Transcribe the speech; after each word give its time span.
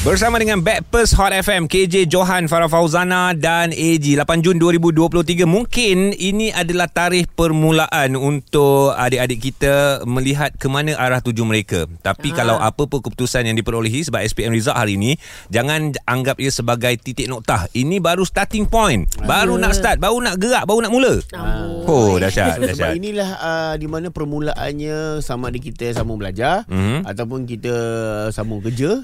Bersama 0.00 0.40
dengan 0.40 0.64
Backpers 0.64 1.12
Hot 1.12 1.28
FM 1.28 1.68
KJ 1.68 2.08
Johan 2.08 2.48
Farah 2.48 2.72
Fauzana 2.72 3.36
dan 3.36 3.68
AG 3.68 4.00
8 4.00 4.16
Jun 4.40 4.56
2023 4.56 5.44
Mungkin 5.44 6.16
ini 6.16 6.48
adalah 6.48 6.88
tarikh 6.88 7.28
permulaan 7.28 8.16
Untuk 8.16 8.96
adik-adik 8.96 9.52
kita 9.52 10.00
Melihat 10.08 10.56
ke 10.56 10.72
mana 10.72 10.96
arah 10.96 11.20
tuju 11.20 11.44
mereka 11.44 11.84
Tapi 12.00 12.32
ha. 12.32 12.34
kalau 12.34 12.56
apa 12.56 12.88
pun 12.88 13.04
keputusan 13.04 13.44
yang 13.44 13.52
diperolehi 13.52 14.00
Sebab 14.00 14.24
SPM 14.24 14.56
result 14.56 14.72
hari 14.72 14.96
ini 14.96 15.20
Jangan 15.52 15.92
anggap 16.08 16.40
ia 16.40 16.48
sebagai 16.48 16.96
titik 16.96 17.28
noktah 17.28 17.68
Ini 17.68 18.00
baru 18.00 18.24
starting 18.24 18.72
point 18.72 19.04
Baru 19.20 19.60
nak 19.60 19.76
start 19.76 20.00
Baru 20.00 20.16
nak 20.16 20.40
gerak 20.40 20.64
Baru 20.64 20.80
nak 20.80 20.96
mula 20.96 21.20
Oh 21.84 22.16
dahsyat, 22.16 22.56
Sebab 22.56 22.72
dahsyat. 22.72 22.92
inilah 22.96 23.30
uh, 23.36 23.74
di 23.76 23.84
mana 23.84 24.08
permulaannya 24.08 25.20
sama 25.20 25.52
ada 25.52 25.58
kita 25.58 25.92
sambung 25.92 26.16
belajar 26.16 26.62
Mhm. 26.70 27.02
ataupun 27.02 27.44
kita 27.44 27.74
sambung 28.30 28.62
kerja. 28.62 29.02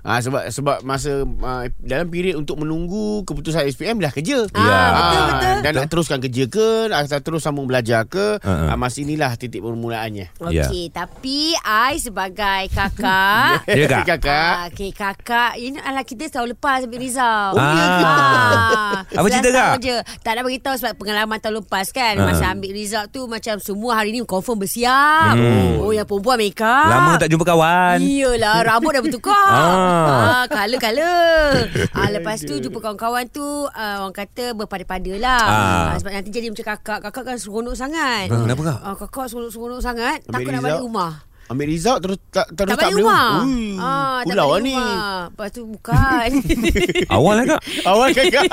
Ah 0.00 0.18
sebab 0.18 0.48
sebab 0.48 0.80
masa 0.80 1.22
uh, 1.22 1.64
dalam 1.76 2.08
period 2.08 2.36
untuk 2.36 2.56
menunggu 2.56 3.20
keputusan 3.22 3.64
SPM 3.66 3.98
dah 3.98 4.08
kerja. 4.08 4.44
Ya. 4.46 4.56
Ah, 4.56 4.90
betul, 4.90 5.20
betul. 5.28 5.56
Dan 5.60 5.72
nak 5.74 5.86
teruskan 5.86 6.18
kerja 6.18 6.44
ke 6.46 6.68
atau 6.88 7.20
terus 7.20 7.40
sambung 7.40 7.64
belajar 7.64 8.04
ke, 8.04 8.38
Uh-uh. 8.38 8.68
uh 8.68 8.76
masa 8.76 9.00
inilah 9.00 9.34
titik 9.34 9.60
permulaannya. 9.60 10.32
Ya. 10.48 10.64
Okey, 10.64 10.88
tapi 10.88 11.52
I 11.58 11.96
sebagai 11.96 12.70
kakak 12.70 13.60
Ya, 13.70 13.84
Kak? 13.86 14.04
Kakak. 14.08 14.54
Ah, 14.56 14.66
Okey, 14.66 14.90
kakak 14.90 15.52
Ini 15.54 15.78
adalah 15.78 16.02
kita 16.02 16.26
tahun 16.26 16.54
lepas 16.54 16.84
ambil 16.84 17.00
result 17.00 17.54
Oh, 17.54 17.60
ya 17.60 17.86
ah, 18.00 18.94
Apa 19.18 19.26
cerita, 19.28 19.48
11 19.48 19.54
Kak? 19.54 19.74
je 19.80 19.96
Tak 20.20 20.32
nak 20.32 20.42
beritahu 20.42 20.74
sebab 20.74 20.92
pengalaman 20.96 21.38
tahun 21.38 21.60
lepas 21.60 21.86
kan 21.90 22.14
Ah. 22.16 22.26
Masa 22.26 22.44
ambil 22.48 22.72
result 22.72 23.06
tu 23.10 23.24
Macam 23.24 23.54
semua 23.58 23.92
hari 23.94 24.10
ni 24.10 24.22
confirm 24.22 24.56
bersiap 24.56 25.32
Hmm. 25.32 25.78
Oh, 25.78 25.92
yang 25.92 26.04
perempuan 26.04 26.36
make 26.36 26.58
up 26.58 26.88
Lama 26.88 27.14
tak 27.16 27.28
jumpa 27.28 27.44
kawan 27.44 27.98
Iyalah, 28.00 28.64
rambut 28.64 28.90
dah 28.92 29.02
bertukar. 29.02 29.48
Ah. 29.60 29.89
Ah 29.90 30.44
color-color. 30.46 31.52
Ah, 32.00 32.08
lepas 32.08 32.40
tu 32.40 32.54
jumpa 32.56 32.78
kawan-kawan 32.78 33.26
tu 33.28 33.44
ah, 33.68 34.00
orang 34.00 34.14
kata 34.14 34.52
berpada-pada 34.52 35.12
lah. 35.16 35.42
Ah. 35.42 35.60
Ah. 35.90 35.96
sebab 35.96 36.12
nanti 36.12 36.30
jadi 36.30 36.48
macam 36.48 36.66
kakak. 36.68 36.98
Kakak 37.02 37.24
kan 37.24 37.36
seronok 37.36 37.74
sangat. 37.74 38.28
Ah, 38.28 38.40
kenapa, 38.40 38.62
Kak? 38.64 38.78
Ah, 38.80 38.94
kakak 38.96 39.26
seronok-seronok 39.26 39.80
sangat. 39.80 40.18
Ambil 40.22 40.32
takut 40.32 40.50
nak 40.50 40.62
balik 40.62 40.82
rumah. 40.82 41.12
Ambil 41.46 41.66
result 41.66 41.98
terus 42.00 42.18
tak 42.30 42.46
terus 42.54 42.70
Tak 42.70 42.78
balik 42.78 42.94
rumah. 42.96 43.42
Ui, 43.42 43.74
Ah, 43.74 44.22
tak 44.22 44.24
pulau 44.24 44.38
lah 44.38 44.48
balik 44.52 44.62
ni. 44.62 44.72
rumah. 44.72 45.18
Lepas 45.26 45.48
tu 45.50 45.62
bukan. 45.66 46.28
Awal 47.16 47.34
lah 47.34 47.44
kak 47.48 47.60
Awal 47.90 48.08
kakak. 48.12 48.46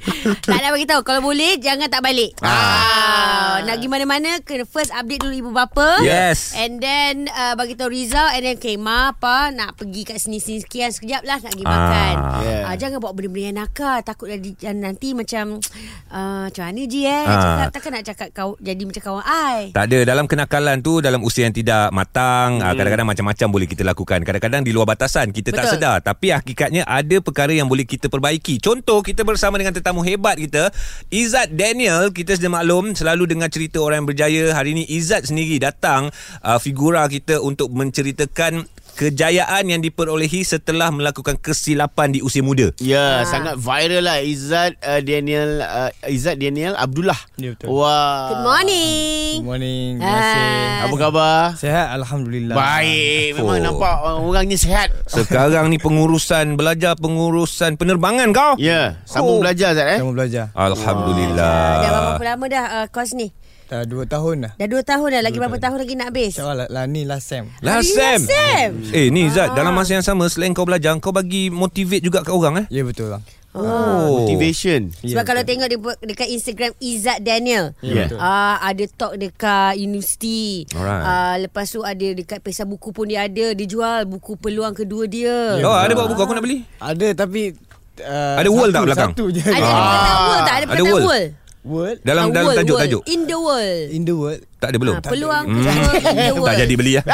tak 0.48 0.58
nak 0.58 0.70
bagi 0.72 0.86
tahu 0.86 1.00
kalau 1.02 1.20
boleh 1.22 1.56
jangan 1.56 1.86
tak 1.86 2.00
balik. 2.00 2.32
Ah. 2.40 3.60
Nak 3.60 3.76
pergi 3.76 3.88
mana-mana 3.88 4.30
kena 4.40 4.64
first 4.64 4.90
update 4.90 5.20
dulu 5.20 5.34
ibu 5.36 5.50
bapa. 5.50 6.00
Yes. 6.00 6.52
And 6.54 6.78
then 6.78 7.28
uh, 7.28 7.54
bagi 7.54 7.74
tahu 7.74 7.90
result 7.90 8.32
and 8.32 8.42
then 8.42 8.56
okay 8.56 8.74
ma 8.74 9.12
apa 9.12 9.50
nak 9.50 9.76
pergi 9.76 10.02
kat 10.04 10.16
sini-sini 10.16 10.60
sekian 10.60 10.90
sekejap 10.90 11.22
lah 11.22 11.38
nak 11.38 11.52
pergi 11.52 11.66
Ah. 11.66 11.70
makan. 11.70 12.14
Yeah. 12.40 12.62
Ah, 12.64 12.74
jangan 12.74 12.98
bawa 12.98 13.12
benda-benda 13.12 13.46
yang 13.46 13.58
nakal 13.58 13.98
takut 14.00 14.26
jadi 14.28 14.50
nanti 14.72 15.12
macam 15.12 15.60
uh, 16.08 16.44
macam 16.48 16.64
mana 16.64 16.82
je 16.84 17.00
eh 17.02 17.24
Ah. 17.24 17.36
cakap 17.38 17.68
takkan 17.70 17.90
nak 17.92 18.04
cakap 18.04 18.28
kau 18.32 18.50
jadi 18.58 18.82
macam 18.82 19.02
kawan 19.02 19.24
ai. 19.24 19.60
Tak 19.70 19.84
ada 19.86 19.98
dalam 20.04 20.24
kenakalan 20.24 20.76
tu 20.80 20.98
dalam 20.98 21.20
usia 21.20 21.44
yang 21.44 21.54
tidak 21.54 21.92
matang 21.92 22.58
hmm. 22.58 22.74
kadang-kadang 22.74 23.08
macam-macam 23.08 23.46
boleh 23.50 23.68
kita 23.68 23.82
lakukan 23.82 24.18
kadang-kadang 24.22 24.62
di 24.64 24.72
luar 24.72 24.86
batasan 24.86 25.30
kita 25.30 25.52
tak 25.52 25.68
Betul. 25.68 25.74
sedar 25.76 25.96
tapi 26.00 26.32
hakikatnya 26.32 26.82
ada 26.84 27.16
perkara 27.20 27.52
yang 27.52 27.68
boleh 27.68 27.84
kita 27.84 28.08
perbaiki 28.08 28.58
contoh 28.58 29.00
kita 29.00 29.22
bersama 29.22 29.60
dengan 29.60 29.76
tetamu 29.90 30.06
hebat 30.06 30.38
kita 30.38 30.70
Izzat 31.10 31.50
Daniel. 31.50 32.14
Kita 32.14 32.38
sedia 32.38 32.46
maklum 32.46 32.94
selalu 32.94 33.26
dengar 33.34 33.50
cerita 33.50 33.82
orang 33.82 34.06
yang 34.06 34.08
berjaya. 34.14 34.44
Hari 34.54 34.78
ini 34.78 34.86
Izzat 34.86 35.26
sendiri 35.26 35.58
datang 35.58 36.14
uh, 36.46 36.62
figura 36.62 37.02
kita 37.10 37.42
untuk 37.42 37.74
menceritakan 37.74 38.70
kejayaan 38.92 39.64
yang 39.66 39.78
diperolehi 39.78 40.40
setelah 40.40 40.88
melakukan 40.88 41.34
kesilapan 41.34 42.10
di 42.10 42.20
usia 42.20 42.40
muda 42.40 42.70
Ya, 42.76 43.20
Ah. 43.20 43.24
sangat 43.24 43.54
viral 43.56 44.02
lah 44.02 44.18
Izzat 44.18 44.76
uh, 44.80 45.00
Daniel 45.00 45.60
uh, 45.60 45.90
Izzat 46.04 46.36
Daniel 46.36 46.74
Abdullah. 46.74 47.16
Ya, 47.34 47.52
betul. 47.52 47.70
Wah. 47.70 48.30
Good 48.30 48.42
morning. 48.42 49.32
Good 49.36 49.46
morning. 49.46 49.88
Terima 49.96 50.14
kasih. 50.16 50.42
Ah. 50.42 50.82
Apa 50.82 50.94
khabar? 50.96 51.42
Sehat 51.54 51.86
Alhamdulillah. 51.94 52.54
Baik, 52.54 53.26
memang 53.36 53.56
Oh. 53.56 53.64
nampak 53.66 53.94
uh, 53.96 54.18
orangnya 54.20 54.56
sihat. 54.56 54.88
sekarang 55.06 55.66
ni 55.66 55.76
pengurusan 55.76 56.54
belajar 56.54 56.94
pengurusan 56.94 57.74
penerbangan 57.74 58.30
kau 58.30 58.54
Ya, 58.56 59.02
sambung 59.04 59.38
Oh. 59.38 59.42
belajar 59.42 59.72
Zat 59.72 59.86
eh. 59.88 60.00
Mau 60.00 60.12
belajar. 60.12 60.50
Alhamdulillah 60.52 61.58
Dah 61.76 61.90
berapa 62.16 62.24
lama 62.26 62.44
dah 62.46 62.64
uh, 62.76 62.86
kos 62.88 63.12
ni? 63.12 63.30
Dah 63.70 63.86
dua 63.86 64.02
tahun 64.02 64.34
dah. 64.42 64.52
Dah 64.58 64.66
dua 64.66 64.82
tahun 64.82 65.08
dah 65.14 65.22
lagi 65.22 65.38
berapa 65.38 65.54
tahun 65.56 65.78
lagi 65.78 65.94
nak 65.94 66.10
habis? 66.10 66.34
InsyaAllah 66.34 66.66
lah, 66.66 66.84
ni 66.84 67.06
last 67.06 67.30
sem. 67.30 67.46
Last 67.62 67.86
Hari 67.86 67.88
Sam. 67.88 68.18
last 68.18 68.26
sem? 68.26 68.70
Eh 68.90 69.06
ni 69.08 69.30
Zat 69.30 69.54
dalam 69.54 69.70
masa 69.70 69.94
yang 69.94 70.02
sama 70.02 70.26
selain 70.26 70.50
kau 70.50 70.66
belajar 70.66 70.98
kau 70.98 71.14
bagi 71.14 71.48
motivate 71.48 72.02
juga 72.02 72.26
kat 72.26 72.34
orang 72.34 72.54
eh. 72.60 72.66
Ya 72.68 72.82
betul 72.82 73.08
lah. 73.08 73.22
Oh. 73.50 74.22
Motivation. 74.22 74.90
Sebab 74.92 75.06
Ya, 75.12 75.22
kalau 75.22 75.42
betul. 75.42 75.50
tengok 75.54 75.68
di, 75.70 75.76
dekat 76.04 76.28
Instagram 76.28 76.70
Izzat 76.76 77.18
Daniel. 77.20 77.70
Ya. 77.80 78.06
betul. 78.06 78.18
Ah 78.18 78.58
ada 78.60 78.84
talk 78.88 79.14
dekat 79.14 79.74
universiti. 79.76 80.66
Alright. 80.70 81.02
Ah 81.02 81.34
lepas 81.36 81.66
tu 81.66 81.82
ada 81.82 82.06
dekat 82.10 82.42
pesta 82.42 82.62
buku 82.62 82.90
pun 82.90 83.06
dia 83.06 83.22
ada, 83.22 83.54
dia 83.54 83.66
jual 83.66 84.02
buku 84.04 84.34
peluang 84.34 84.74
kedua 84.74 85.06
dia. 85.06 85.62
Oh 85.62 85.70
ada 85.72 85.94
bawa 85.94 86.10
buku 86.10 86.18
aku 86.20 86.34
nak 86.34 86.42
beli. 86.42 86.66
Ada 86.76 87.14
tapi 87.16 87.54
uh, 88.02 88.34
Ada 88.34 88.48
satu, 88.48 88.66
tak 88.68 88.82
belakang? 88.82 89.10
Satu 89.14 89.24
je. 89.30 89.42
Ada 89.44 89.62
Ah. 89.62 90.18
world 90.24 90.42
tak? 90.42 90.54
Ada 90.56 90.58
Ada 90.58 90.66
perkataan 90.74 91.06
world. 91.06 91.30
World. 91.64 91.98
Dalam 92.02 92.30
Ah, 92.30 92.34
dalam 92.34 92.46
world, 92.50 92.58
tajuk 92.60 92.76
world. 92.76 92.82
tajuk. 92.84 93.02
In 93.08 93.20
the 93.26 93.38
world. 93.38 93.88
in 93.90 94.02
the 94.04 94.16
world. 94.16 94.42
Tak 94.60 94.68
ada 94.70 94.76
belum. 94.76 94.94
Ah, 94.94 95.02
peluang 95.02 95.44
Hmm. 95.48 95.64
the 95.64 95.72
world. 96.36 96.46
Tak 96.46 96.56
jadi 96.60 96.74
beli 96.76 96.92
ya. 96.94 97.02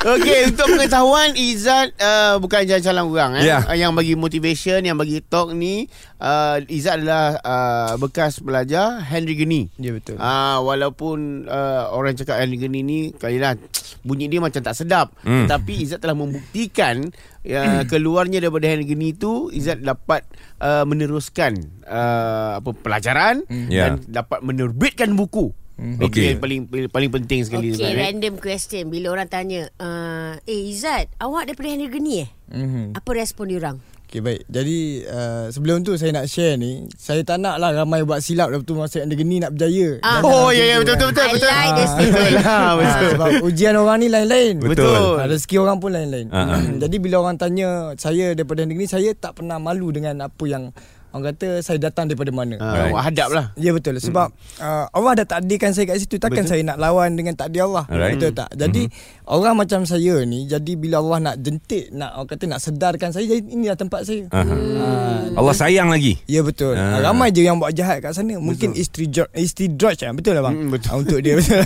Okey, 0.00 0.48
untuk 0.48 0.66
pengetahuan 0.70 1.36
Izzat 1.36 1.92
uh, 1.94 2.40
bukan 2.40 2.64
jalan-jalan 2.64 3.04
orang 3.04 3.30
eh. 3.36 3.52
Uh, 3.60 3.76
Yang 3.76 3.92
bagi 3.92 4.14
motivation, 4.16 4.80
yang 4.80 4.96
bagi 4.96 5.20
talk 5.20 5.52
ni 5.52 5.92
uh, 6.16 6.56
Izzat 6.64 7.02
adalah 7.02 7.36
uh, 7.36 7.92
bekas 7.98 8.40
pelajar 8.40 8.96
Henry 9.02 9.36
Geni. 9.36 9.68
Ya 9.76 9.92
betul. 9.92 10.16
Ah 10.16 10.56
walaupun 10.58 11.44
uh, 11.44 11.92
orang 11.92 12.16
cakap 12.16 12.40
Henry 12.40 12.56
Geni 12.56 12.80
ni 12.80 12.98
kalilah 13.12 13.60
bunyi 14.00 14.26
dia 14.26 14.40
macam 14.40 14.56
tak 14.58 14.72
sedap 14.72 15.12
Hmm. 15.20 15.44
hmm. 15.44 15.48
tapi 15.50 15.84
Izzat 15.84 16.00
telah 16.00 16.16
membuktikan 16.16 17.04
uh, 17.44 17.82
keluarnya 17.84 18.40
daripada 18.40 18.66
Henry 18.66 18.88
Geni 18.88 19.12
tu 19.12 19.52
Izzat 19.52 19.84
dapat 19.84 20.24
uh, 20.58 20.84
meneruskan 20.84 21.60
uh, 21.84 22.56
apa 22.56 22.70
pelajaran 22.72 23.44
Ya. 23.68 23.92
dan 23.92 24.00
dapat 24.06 24.40
menerbitkan 24.40 25.12
buku. 25.12 25.39
Hmm. 25.80 25.96
Itu 25.96 26.12
Okey. 26.12 26.24
yang 26.28 26.40
paling 26.40 26.60
paling 26.88 27.10
penting 27.10 27.40
sekali 27.40 27.72
Okay, 27.72 27.80
Izzat, 27.80 27.88
eh. 27.88 27.96
random 27.98 28.34
question. 28.36 28.82
Bila 28.86 29.06
orang 29.10 29.26
tanya, 29.26 29.64
uh, 29.74 30.36
eh 30.38 30.60
Izzat, 30.68 31.08
awak 31.16 31.48
daripada 31.48 31.72
Henry 31.72 31.88
Geni 31.88 32.14
eh? 32.20 32.28
Mm-hmm. 32.52 32.86
Apa 32.92 33.10
respon 33.16 33.48
diorang? 33.48 33.80
Okay 34.04 34.20
baik. 34.20 34.42
Jadi 34.44 34.78
uh, 35.06 35.46
sebelum 35.48 35.80
tu 35.80 35.94
saya 35.94 36.10
nak 36.10 36.26
share 36.26 36.58
ni, 36.58 36.84
saya 36.92 37.22
tak 37.22 37.38
nak 37.38 37.56
lah 37.56 37.70
ramai 37.72 38.02
buat 38.02 38.18
silap 38.18 38.50
lepas 38.50 38.66
tu 38.66 38.74
masa 38.74 39.00
yang 39.00 39.08
geni 39.08 39.38
nak 39.38 39.54
berjaya. 39.54 40.02
Ah. 40.02 40.18
Oh 40.18 40.50
ya 40.50 40.66
ya 40.66 40.76
betul 40.82 40.98
kan. 40.98 41.08
betul 41.08 41.26
betul. 41.30 41.46
I 41.46 41.54
like 41.54 41.72
this 41.72 41.86
Ah, 41.86 41.94
statement. 41.94 42.10
Betul 42.10 42.34
lah, 42.36 42.44
Ah, 42.44 42.72
betul. 42.74 43.08
sebab 43.08 43.28
ujian 43.46 43.74
orang 43.74 43.96
ni 43.96 44.08
lain-lain. 44.10 44.54
Betul. 44.58 45.14
Ah, 45.14 45.26
rezeki 45.30 45.56
orang 45.56 45.78
pun 45.78 45.90
lain-lain. 45.94 46.26
Ah, 46.28 46.58
ah. 46.58 46.62
Jadi 46.82 46.96
bila 46.98 47.22
orang 47.22 47.38
tanya 47.38 47.68
saya 47.96 48.34
daripada 48.34 48.66
negeri 48.66 48.82
ni, 48.82 48.90
saya 48.90 49.14
tak 49.14 49.38
pernah 49.38 49.56
malu 49.56 49.94
dengan 49.94 50.18
apa 50.20 50.42
yang 50.44 50.74
orang 51.10 51.24
kata 51.30 51.60
saya 51.60 51.78
datang 51.78 52.06
daripada 52.06 52.30
mana. 52.30 52.56
Ah, 52.56 52.66
Alright. 52.72 52.92
awak 52.92 53.02
hadap 53.06 53.28
lah. 53.30 53.46
Ya 53.54 53.70
betul 53.70 53.94
sebab 53.96 54.30
uh, 54.58 54.84
Allah 54.88 55.12
dah 55.18 55.26
takdirkan 55.28 55.70
saya 55.70 55.86
kat 55.86 55.98
situ 55.98 56.16
takkan 56.16 56.42
Betul. 56.42 56.52
saya 56.52 56.62
nak 56.64 56.78
lawan 56.78 57.12
dengan 57.12 57.34
takdir 57.34 57.64
Allah 57.64 57.84
Alright. 57.86 58.14
betul 58.14 58.30
tak 58.32 58.48
jadi 58.52 58.82
orang 59.24 59.54
macam 59.54 59.82
saya 59.82 60.22
ni 60.22 60.44
jadi 60.44 60.72
bila 60.74 60.98
Allah 60.98 61.18
nak 61.20 61.36
jentik 61.38 61.90
nak 61.90 62.14
orang 62.14 62.28
kata 62.28 62.44
nak 62.46 62.60
sedarkan 62.60 63.10
saya 63.10 63.26
jadi 63.26 63.42
inilah 63.44 63.74
tempat 63.74 64.00
saya 64.02 64.22
Aha. 64.30 64.54
Ah, 64.80 65.20
Allah 65.30 65.54
sayang 65.54 65.88
lagi. 65.88 66.18
Ya 66.24 66.40
betul. 66.40 66.74
Ah. 66.74 66.98
Ah. 66.98 67.06
Ramai 67.06 67.30
je 67.30 67.42
yang 67.42 67.56
buat 67.56 67.70
jahat 67.70 68.00
kat 68.00 68.12
sana. 68.12 68.34
Mungkin 68.36 68.74
isteri 68.74 69.06
jo- 69.06 69.30
isteri 69.32 69.70
George 69.70 70.00
kan. 70.00 70.14
Betul 70.14 70.34
lah 70.34 70.42
bang? 70.42 70.54
Mm, 70.56 70.68
betul. 70.70 70.88
Ah, 70.90 70.96
untuk 70.96 71.18
dia 71.20 71.34
betul. 71.38 71.60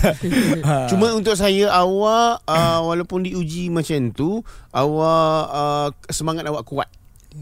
Ah. 0.61 0.85
Cuma 0.85 1.07
untuk 1.11 1.33
saya 1.33 1.69
awak 1.71 2.45
uh, 2.45 2.79
walaupun 2.83 3.23
diuji 3.23 3.69
macam 3.69 4.11
tu, 4.11 4.45
awak 4.69 5.41
uh, 5.49 5.87
semangat 6.07 6.45
awak 6.45 6.63
kuat. 6.63 6.89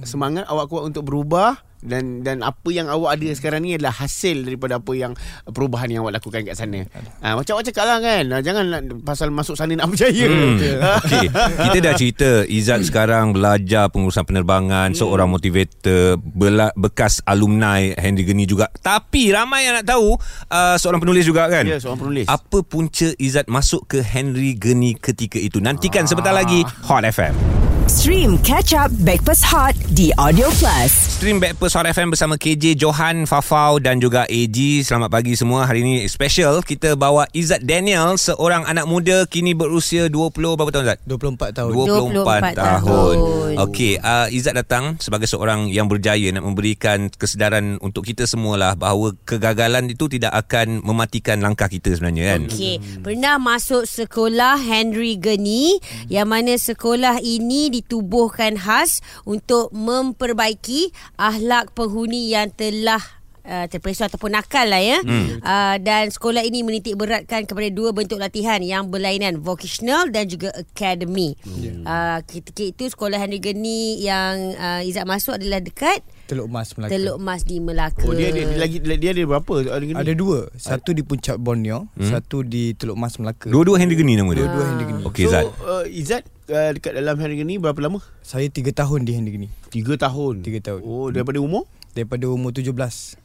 Semangat 0.02 0.48
awak 0.48 0.68
kuat 0.68 0.88
untuk 0.88 1.04
berubah 1.04 1.60
dan 1.84 2.24
dan 2.24 2.42
apa 2.42 2.70
yang 2.72 2.88
awak 2.88 3.20
ada 3.20 3.30
sekarang 3.36 3.68
ni 3.68 3.76
adalah 3.76 3.94
hasil 3.94 4.48
daripada 4.48 4.80
apa 4.80 4.92
yang 4.96 5.14
perubahan 5.46 5.92
yang 5.92 6.02
awak 6.08 6.18
lakukan 6.18 6.48
kat 6.48 6.56
sana. 6.56 6.88
Ha, 7.22 7.36
macam 7.36 7.60
awak 7.60 7.66
cakap 7.70 7.86
lah 7.86 8.00
kan, 8.00 8.24
ah, 8.32 8.42
jangan 8.42 8.66
pasal 9.04 9.30
masuk 9.30 9.60
sana 9.60 9.76
nak 9.76 9.92
berjaya. 9.92 10.28
Hmm. 10.28 10.58
Okey, 11.04 11.28
kita 11.70 11.78
dah 11.84 11.94
cerita 11.94 12.30
Izzat 12.48 12.88
sekarang 12.88 13.36
belajar 13.36 13.92
pengurusan 13.92 14.24
penerbangan, 14.24 14.96
seorang 14.96 15.28
motivator, 15.28 16.18
bela, 16.20 16.72
bekas 16.80 17.20
alumni 17.28 17.94
Henry 18.00 18.24
Geni 18.24 18.48
juga. 18.48 18.72
Tapi 18.72 19.30
ramai 19.36 19.68
yang 19.68 19.84
nak 19.84 19.88
tahu 19.88 20.16
uh, 20.50 20.76
seorang 20.80 21.04
penulis 21.04 21.28
juga 21.28 21.52
kan. 21.52 21.68
Ya, 21.68 21.78
seorang 21.78 22.00
penulis. 22.00 22.26
Apa 22.32 22.64
punca 22.64 23.12
Izzat 23.20 23.52
masuk 23.52 23.86
ke 23.92 24.00
Henry 24.02 24.56
Geni 24.56 24.96
ketika 24.96 25.38
itu? 25.38 25.60
Nantikan 25.60 26.08
sebentar 26.08 26.32
lagi 26.32 26.64
Hot 26.88 27.04
FM. 27.04 27.63
Stream 27.94 28.42
Catch 28.42 28.74
Up 28.74 28.90
Backpass 29.06 29.46
Hot 29.54 29.78
di 29.94 30.10
Audio 30.18 30.50
Plus. 30.58 31.14
Stream 31.22 31.38
Backpast 31.38 31.78
Hot 31.78 31.86
FM 31.86 32.10
bersama 32.10 32.42
KJ 32.42 32.74
Johan, 32.74 33.30
Fafau 33.30 33.78
dan 33.78 34.02
juga 34.02 34.26
AG. 34.26 34.58
Selamat 34.82 35.14
pagi 35.14 35.38
semua. 35.38 35.70
Hari 35.70 35.86
ini 35.86 35.96
special 36.10 36.66
kita 36.66 36.98
bawa 36.98 37.30
Izzat 37.38 37.62
Daniel, 37.62 38.18
seorang 38.18 38.66
anak 38.66 38.90
muda 38.90 39.30
kini 39.30 39.54
berusia 39.54 40.10
20 40.10 40.34
berapa 40.58 40.74
tahun 40.74 40.86
Zat? 40.90 41.00
24 41.06 41.54
tahun. 41.54 41.70
24, 41.70 42.18
24 42.18 42.26
tahun. 42.26 42.58
tahun. 42.58 43.18
Okey, 43.62 43.94
uh, 44.02 44.28
Izzat 44.34 44.58
datang 44.58 44.98
sebagai 44.98 45.30
seorang 45.30 45.70
yang 45.70 45.86
berjaya 45.86 46.34
nak 46.34 46.50
memberikan 46.50 47.14
kesedaran 47.14 47.78
untuk 47.78 48.10
kita 48.10 48.26
semualah 48.26 48.74
bahawa 48.74 49.14
kegagalan 49.22 49.94
itu 49.94 50.10
tidak 50.10 50.34
akan 50.34 50.82
mematikan 50.82 51.46
langkah 51.46 51.70
kita 51.70 51.94
sebenarnya 51.94 52.26
kan. 52.26 52.42
Okey, 52.50 53.06
pernah 53.06 53.38
masuk 53.38 53.86
sekolah 53.86 54.58
Henry 54.58 55.14
Geni 55.22 55.78
yang 56.10 56.34
mana 56.34 56.58
sekolah 56.58 57.22
ini 57.22 57.83
ditubuhkan 57.84 58.56
khas 58.56 59.04
untuk 59.28 59.70
memperbaiki 59.76 60.96
akhlak 61.20 61.76
penghuni 61.76 62.32
yang 62.32 62.48
telah 62.56 63.23
Uh, 63.44 63.68
terpesuah 63.68 64.08
ataupun 64.08 64.40
nakal 64.40 64.64
lah 64.72 64.80
ya 64.80 65.04
hmm. 65.04 65.44
uh, 65.44 65.76
dan 65.84 66.08
sekolah 66.08 66.48
ini 66.48 66.64
menitik 66.64 66.96
beratkan 66.96 67.44
kepada 67.44 67.68
dua 67.76 67.92
bentuk 67.92 68.16
latihan 68.16 68.64
yang 68.64 68.88
berlainan 68.88 69.44
vocational 69.44 70.08
dan 70.08 70.32
juga 70.32 70.48
academy 70.56 71.36
hmm. 71.44 71.84
uh, 71.84 72.24
ketika 72.24 72.64
itu 72.64 72.88
sekolah 72.88 73.20
Henry 73.20 73.44
Geni 73.44 74.00
yang 74.00 74.56
uh, 74.56 74.88
Izzat 74.88 75.04
masuk 75.04 75.36
adalah 75.36 75.60
dekat 75.60 76.00
Teluk 76.24 76.48
Mas 76.48 76.72
Melaka. 76.80 76.92
Teluk 76.96 77.18
Mas 77.20 77.42
di 77.44 77.60
Melaka 77.60 78.08
Oh 78.08 78.16
dia 78.16 78.32
ada 78.32 78.42
dia 78.48 78.58
lagi 78.58 78.80
dia 78.80 79.12
ada 79.12 79.24
berapa? 79.28 79.54
Ada? 79.70 79.86
Ada 80.02 80.14
dua. 80.16 80.48
Satu 80.56 80.96
di 80.96 81.04
Puncak 81.04 81.36
Borneo, 81.36 81.92
hmm? 82.00 82.10
satu 82.10 82.48
di 82.48 82.72
Teluk 82.80 82.96
Mas 82.96 83.20
Melaka. 83.20 83.52
Dua-dua 83.52 83.78
Henry 83.78 84.00
Geni 84.00 84.16
nama 84.16 84.32
dia. 84.32 84.48
Dua-dua 84.48 84.66
Henry 84.72 84.86
Geni. 84.88 85.02
Okey 85.04 85.28
so, 85.28 85.32
Zat. 85.36 85.46
uh, 85.68 85.86
Izzat 85.86 86.24
uh, 86.48 86.72
dekat 86.74 86.96
dalam 86.96 87.20
hari 87.20 87.38
ni 87.44 87.60
berapa 87.60 87.78
lama? 87.84 88.00
Saya 88.24 88.48
tiga 88.48 88.72
tahun 88.72 89.04
di 89.04 89.12
Henry 89.14 89.32
Geni. 89.36 89.48
Tiga 89.68 90.00
tahun. 90.00 90.48
Tiga 90.48 90.64
tahun. 90.64 90.82
Oh 90.88 91.12
daripada 91.12 91.44
umur? 91.44 91.68
Daripada 91.92 92.26
umur 92.32 92.56
17. 92.56 92.72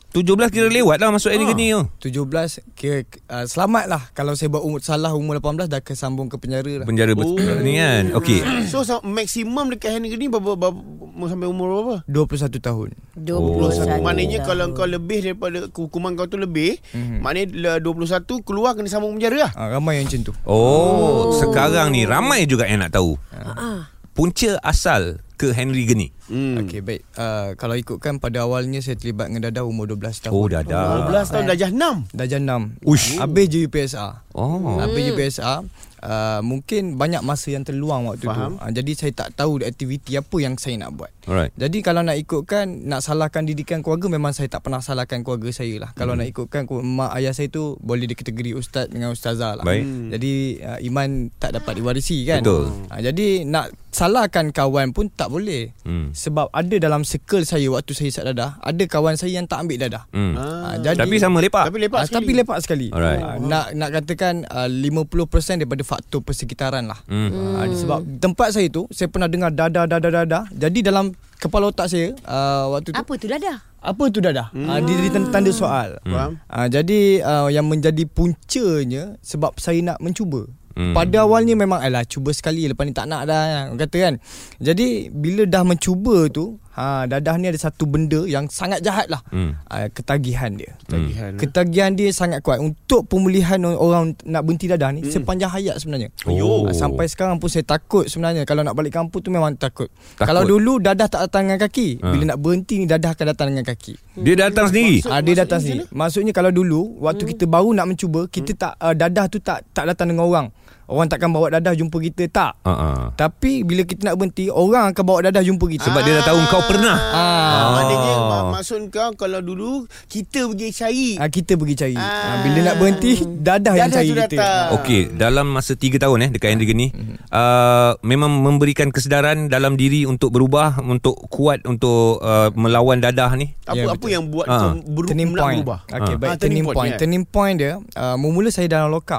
17 0.08 0.24
kira 0.48 0.72
lewat 0.72 1.04
lah 1.04 1.12
masuk 1.12 1.28
Henry 1.28 1.44
Ah. 1.44 1.52
Geni 1.52 1.66
tu. 1.68 2.08
17 2.08 2.64
kira 2.72 3.04
uh, 3.28 3.44
selamat 3.44 3.84
lah 3.86 4.02
kalau 4.16 4.32
saya 4.32 4.48
buat 4.48 4.64
umur 4.64 4.80
salah 4.80 5.12
umur 5.12 5.36
18 5.36 5.68
dah 5.68 5.84
kesambung 5.84 6.32
ke 6.32 6.40
penjara 6.40 6.80
lah. 6.80 6.86
Penjara 6.88 7.12
oh. 7.12 7.36
ni 7.60 7.76
kan. 7.76 8.16
Okey. 8.16 8.40
So 8.72 8.80
maksimum 9.04 9.68
dekat 9.68 10.00
hari 10.00 10.08
ni 10.08 10.26
berapa, 10.26 10.56
berapa 10.56 10.80
sampai 11.28 11.44
umur 11.44 11.68
berapa? 11.68 11.94
21 12.08 12.56
tahun. 12.56 12.88
21 13.20 13.36
Oh. 13.36 14.00
Maknanya 14.00 14.40
tahun. 14.40 14.48
kalau 14.48 14.64
kau 14.72 14.88
lebih 14.88 15.18
daripada 15.20 15.68
hukuman 15.68 16.16
kau 16.16 16.24
tu 16.24 16.40
lebih, 16.40 16.80
Mhm. 16.96 17.20
maknanya 17.20 17.46
la- 17.76 17.80
21 17.84 18.40
keluar 18.40 18.72
kena 18.72 18.88
sambung 18.88 19.12
penjara 19.12 19.44
lah. 19.44 19.52
Uh, 19.52 19.76
ramai 19.76 20.00
yang 20.00 20.08
macam 20.08 20.24
tu. 20.24 20.32
Oh, 20.48 21.36
sekarang 21.36 21.92
ni 21.92 22.08
ramai 22.08 22.48
juga 22.48 22.64
yang 22.64 22.80
nak 22.80 22.96
tahu. 22.96 23.20
Ah. 23.30 23.92
Punca 24.16 24.56
asal 24.64 25.20
ke 25.36 25.52
Henry 25.52 25.84
Geni. 25.84 26.10
Hmm. 26.28 26.60
Okey 26.60 26.80
baik. 26.80 27.00
Uh, 27.12 27.52
kalau 27.54 27.74
ikutkan 27.74 28.16
pada 28.16 28.42
awalnya 28.42 28.78
saya 28.78 28.94
terlibat 28.94 29.28
dengan 29.28 29.48
dadah 29.48 29.64
umur 29.64 29.84
12 29.86 30.24
tahun. 30.24 30.32
Oh, 30.32 30.46
dah 30.46 30.62
dah. 30.62 31.08
12 31.08 31.32
tahun 31.32 31.44
darjah 31.46 31.70
6. 31.70 32.12
Darjah 32.12 32.40
6. 32.40 32.84
Uish. 32.84 33.16
Habis 33.16 33.46
je 33.46 33.58
UPSR. 33.64 34.12
Oh. 34.32 34.76
Habis 34.78 35.04
UPSR. 35.10 35.60
Uh, 35.98 36.38
mungkin 36.42 36.94
banyak 36.94 37.18
masa 37.20 37.50
yang 37.50 37.66
terluang 37.66 38.06
waktu 38.06 38.22
Faham. 38.22 38.54
tu. 38.54 38.62
Uh, 38.62 38.70
jadi 38.70 38.92
saya 38.94 39.12
tak 39.16 39.34
tahu 39.34 39.58
aktiviti 39.60 40.14
apa 40.14 40.36
yang 40.38 40.54
saya 40.54 40.78
nak 40.78 40.94
buat. 40.94 41.10
Alright. 41.26 41.50
Jadi 41.52 41.82
kalau 41.82 42.00
nak 42.00 42.14
ikutkan 42.14 42.86
nak 42.86 43.02
salahkan 43.02 43.42
didikan 43.42 43.82
keluarga 43.82 44.06
memang 44.08 44.30
saya 44.30 44.46
tak 44.46 44.62
pernah 44.62 44.78
salahkan 44.78 45.20
keluarga 45.20 45.50
saya 45.50 45.74
lah. 45.76 45.90
Kalau 45.92 46.14
Hmm. 46.14 46.22
nak 46.22 46.30
ikutkan 46.30 46.62
ku- 46.64 46.78
mak 46.80 47.18
ayah 47.18 47.34
saya 47.34 47.50
tu 47.50 47.74
boleh 47.80 48.06
dikategori 48.06 48.54
ustaz 48.54 48.86
dengan 48.86 49.10
ustazah 49.10 49.58
lah. 49.58 49.64
Baik. 49.66 49.82
Hmm. 49.82 50.08
Jadi 50.12 50.32
uh, 50.60 50.78
iman 50.84 51.08
tak 51.34 51.58
dapat 51.58 51.72
diwarisi 51.74 52.22
kan. 52.22 52.40
Betul. 52.40 52.70
Uh, 52.86 53.00
jadi 53.02 53.26
nak 53.42 53.66
salahkan 53.90 54.54
kawan 54.54 54.92
pun 54.92 55.10
tak 55.10 55.26
boleh. 55.28 55.74
Hmm. 55.82 56.14
Sebab 56.18 56.50
ada 56.50 56.76
dalam 56.76 57.06
circle 57.06 57.46
saya 57.46 57.70
waktu 57.70 57.94
saya 57.94 58.10
isap 58.10 58.24
dadah, 58.26 58.58
ada 58.58 58.82
kawan 58.84 59.14
saya 59.14 59.38
yang 59.38 59.46
tak 59.46 59.62
ambil 59.62 59.78
dadah. 59.78 60.02
Hmm. 60.10 60.34
Ah, 60.34 60.74
jadi 60.76 60.98
Tapi 60.98 61.16
sama 61.16 61.38
lepak. 61.38 61.70
Tapi 61.70 61.78
lepak 61.78 61.98
Ah, 61.98 62.04
sekali. 62.04 62.16
tapi 62.18 62.30
lepak 62.34 62.58
sekali. 62.58 62.86
Alright. 62.90 63.22
Ah, 63.22 63.36
nak 63.38 63.66
nak 63.72 63.88
katakan 63.94 64.42
uh, 64.44 64.66
50% 64.66 65.14
daripada 65.56 65.82
faktor 65.82 66.20
persekitaran 66.20 66.84
lah. 66.84 66.98
Hmm. 67.06 67.30
Ah, 67.54 67.70
sebab 67.70 68.02
tempat 68.18 68.50
saya 68.50 68.66
tu 68.66 68.90
saya 68.90 69.06
pernah 69.06 69.26
dengar 69.26 69.48
dadah 69.48 69.86
dadah 69.86 70.10
dadah. 70.18 70.42
Jadi 70.50 70.82
dalam 70.82 71.10
kepala 71.38 71.70
otak 71.70 71.86
saya 71.86 72.18
uh, 72.24 72.74
waktu 72.74 72.90
tu 72.90 72.98
Apa 72.98 73.14
tu 73.14 73.30
dadah? 73.30 73.58
apa 73.78 74.10
tu 74.10 74.18
dadah? 74.18 74.50
Hmm. 74.50 74.66
Uh, 74.66 74.78
dia 74.82 74.94
jadi 74.96 75.10
tanda, 75.12 75.28
tanda 75.30 75.50
soal. 75.54 76.02
Faham? 76.02 76.42
Uh, 76.44 76.66
jadi 76.66 77.00
uh, 77.22 77.46
yang 77.46 77.62
menjadi 77.64 78.02
puncanya 78.10 79.14
sebab 79.20 79.54
saya 79.54 79.78
nak 79.84 79.98
mencuba. 79.98 80.50
Hmm. 80.78 80.88
Hmm. 80.88 80.94
Pada 80.94 81.26
awalnya 81.26 81.58
memang 81.58 81.82
alah 81.82 82.06
cuba 82.06 82.30
sekali 82.30 82.70
lepas 82.70 82.86
ni 82.86 82.94
tak 82.94 83.10
nak 83.10 83.26
dah 83.26 83.66
orang 83.66 83.82
kata 83.82 83.96
kan. 83.98 84.14
Jadi 84.62 85.10
bila 85.10 85.42
dah 85.42 85.66
mencuba 85.66 86.30
tu 86.30 86.54
ha 86.78 87.02
dadah 87.10 87.34
ni 87.34 87.50
ada 87.50 87.58
satu 87.58 87.82
benda 87.90 88.22
yang 88.22 88.46
sangat 88.46 88.78
jahat 88.86 89.10
lah. 89.10 89.18
Hmm. 89.34 89.58
Uh, 89.66 89.90
ketagihan 89.90 90.54
dia. 90.54 90.78
Tagihan. 90.86 91.34
Hmm. 91.34 91.40
Ketagihan 91.42 91.90
dia 91.98 92.14
sangat 92.14 92.46
kuat 92.46 92.62
untuk 92.62 93.10
pemulihan 93.10 93.58
orang 93.66 94.14
nak 94.22 94.46
berhenti 94.46 94.70
dadah 94.70 94.94
ni 94.94 95.02
hmm. 95.02 95.10
sepanjang 95.10 95.50
hayat 95.50 95.82
sebenarnya. 95.82 96.14
Oh. 96.30 96.70
Ah, 96.70 96.74
Sampai 96.78 97.10
sekarang 97.10 97.42
pun 97.42 97.50
saya 97.50 97.66
takut 97.66 98.06
sebenarnya 98.06 98.46
kalau 98.46 98.62
nak 98.62 98.78
balik 98.78 98.94
kampung 98.94 99.18
tu 99.18 99.34
memang 99.34 99.58
takut. 99.58 99.90
Takut. 100.14 100.30
Kalau 100.30 100.46
dulu 100.46 100.78
dadah 100.78 101.10
tak 101.10 101.26
datang 101.26 101.50
dengan 101.50 101.58
kaki, 101.58 101.90
Ha. 101.98 102.14
bila 102.14 102.24
nak 102.30 102.38
berhenti 102.38 102.78
ni 102.78 102.86
dadah 102.86 103.10
akan 103.18 103.26
datang 103.34 103.46
dengan 103.50 103.66
kaki. 103.66 103.98
Dia 104.22 104.34
datang 104.38 104.70
sendiri. 104.70 105.02
Ah 105.10 105.18
dia 105.18 105.34
datang 105.34 105.58
sini. 105.58 105.82
Maksudnya 105.90 106.30
kalau 106.30 106.54
dulu 106.54 107.02
waktu 107.02 107.26
Hmm. 107.26 107.32
kita 107.34 107.44
baru 107.50 107.74
nak 107.74 107.90
mencuba, 107.90 108.30
kita 108.30 108.54
tak 108.54 108.72
uh, 108.78 108.94
dadah 108.94 109.26
tu 109.26 109.42
tak 109.42 109.66
tak 109.74 109.90
datang 109.90 110.14
dengan 110.14 110.30
orang. 110.30 110.46
Orang 110.88 111.04
takkan 111.06 111.28
bawa 111.28 111.52
dadah 111.52 111.72
jumpa 111.72 112.00
kita 112.02 112.24
tak. 112.26 112.52
Ha 112.58 112.72
ah. 112.72 113.02
Tapi 113.12 113.60
bila 113.60 113.84
kita 113.84 114.08
nak 114.08 114.16
berhenti, 114.16 114.48
orang 114.48 114.90
akan 114.90 115.04
bawa 115.04 115.20
dadah 115.22 115.42
jumpa 115.42 115.60
kita. 115.68 115.84
Sebab 115.84 116.00
dia 116.00 116.16
dah 116.16 116.26
tahu 116.26 116.40
kau 116.48 116.64
pernah. 116.64 116.96
ah. 116.96 117.12
Ah. 117.14 117.66
Maknanya 117.74 118.14
mak- 118.24 118.46
maksud 118.54 118.80
kau 118.88 119.12
kalau 119.14 119.38
dulu 119.38 119.70
kita 120.06 120.48
pergi 120.48 120.68
cari. 120.72 121.08
Ah, 121.14 121.28
kita 121.28 121.54
pergi 121.54 121.74
cari. 121.76 121.92
Ah. 121.92 122.08
Ah. 122.08 122.36
bila 122.40 122.58
nak 122.64 122.76
berhenti, 122.76 123.12
dadah, 123.20 123.74
yang 123.74 123.86
Dadah 123.86 123.98
cari 123.98 124.08
tu 124.08 124.16
kita. 124.32 124.48
Okey, 124.74 125.00
dalam 125.12 125.46
masa 125.46 125.72
3 125.74 125.98
tahun 125.98 126.18
eh 126.18 126.30
dekat 126.30 126.48
Henry 126.50 126.66
Geni, 126.66 126.86
uh, 127.28 127.92
memang 128.02 128.32
memberikan 128.32 128.88
kesedaran 128.88 129.46
dalam 129.46 129.76
diri 129.76 130.02
untuk 130.02 130.30
berubah, 130.30 130.80
untuk 130.80 131.20
kuat 131.28 131.62
untuk 131.64 132.16
uh, 132.18 132.48
melawan 132.54 132.96
dadah 132.98 133.36
ni. 133.36 133.52
Apa 133.62 133.76
Ya, 133.76 133.84
apa 133.86 133.92
betul. 133.94 134.08
yang 134.08 134.24
buat 134.26 134.46
Ah. 134.46 134.72
kau 134.72 134.88
beru- 134.88 135.08
turning 135.08 135.30
point. 135.30 135.60
berubah? 135.60 135.78
Okey, 135.86 136.00
Ah. 136.08 136.18
baik 136.18 136.30
Ah, 136.30 136.34
turning, 136.34 136.40
turning 136.40 136.64
point, 136.64 136.76
point. 136.78 136.90
ya. 136.90 136.98
Turning 136.98 137.24
point 137.26 137.56
dia, 137.56 137.72
uh, 137.76 138.16
mula 138.16 138.48
saya 138.48 138.66
dalam 138.66 138.88
lock 138.88 139.12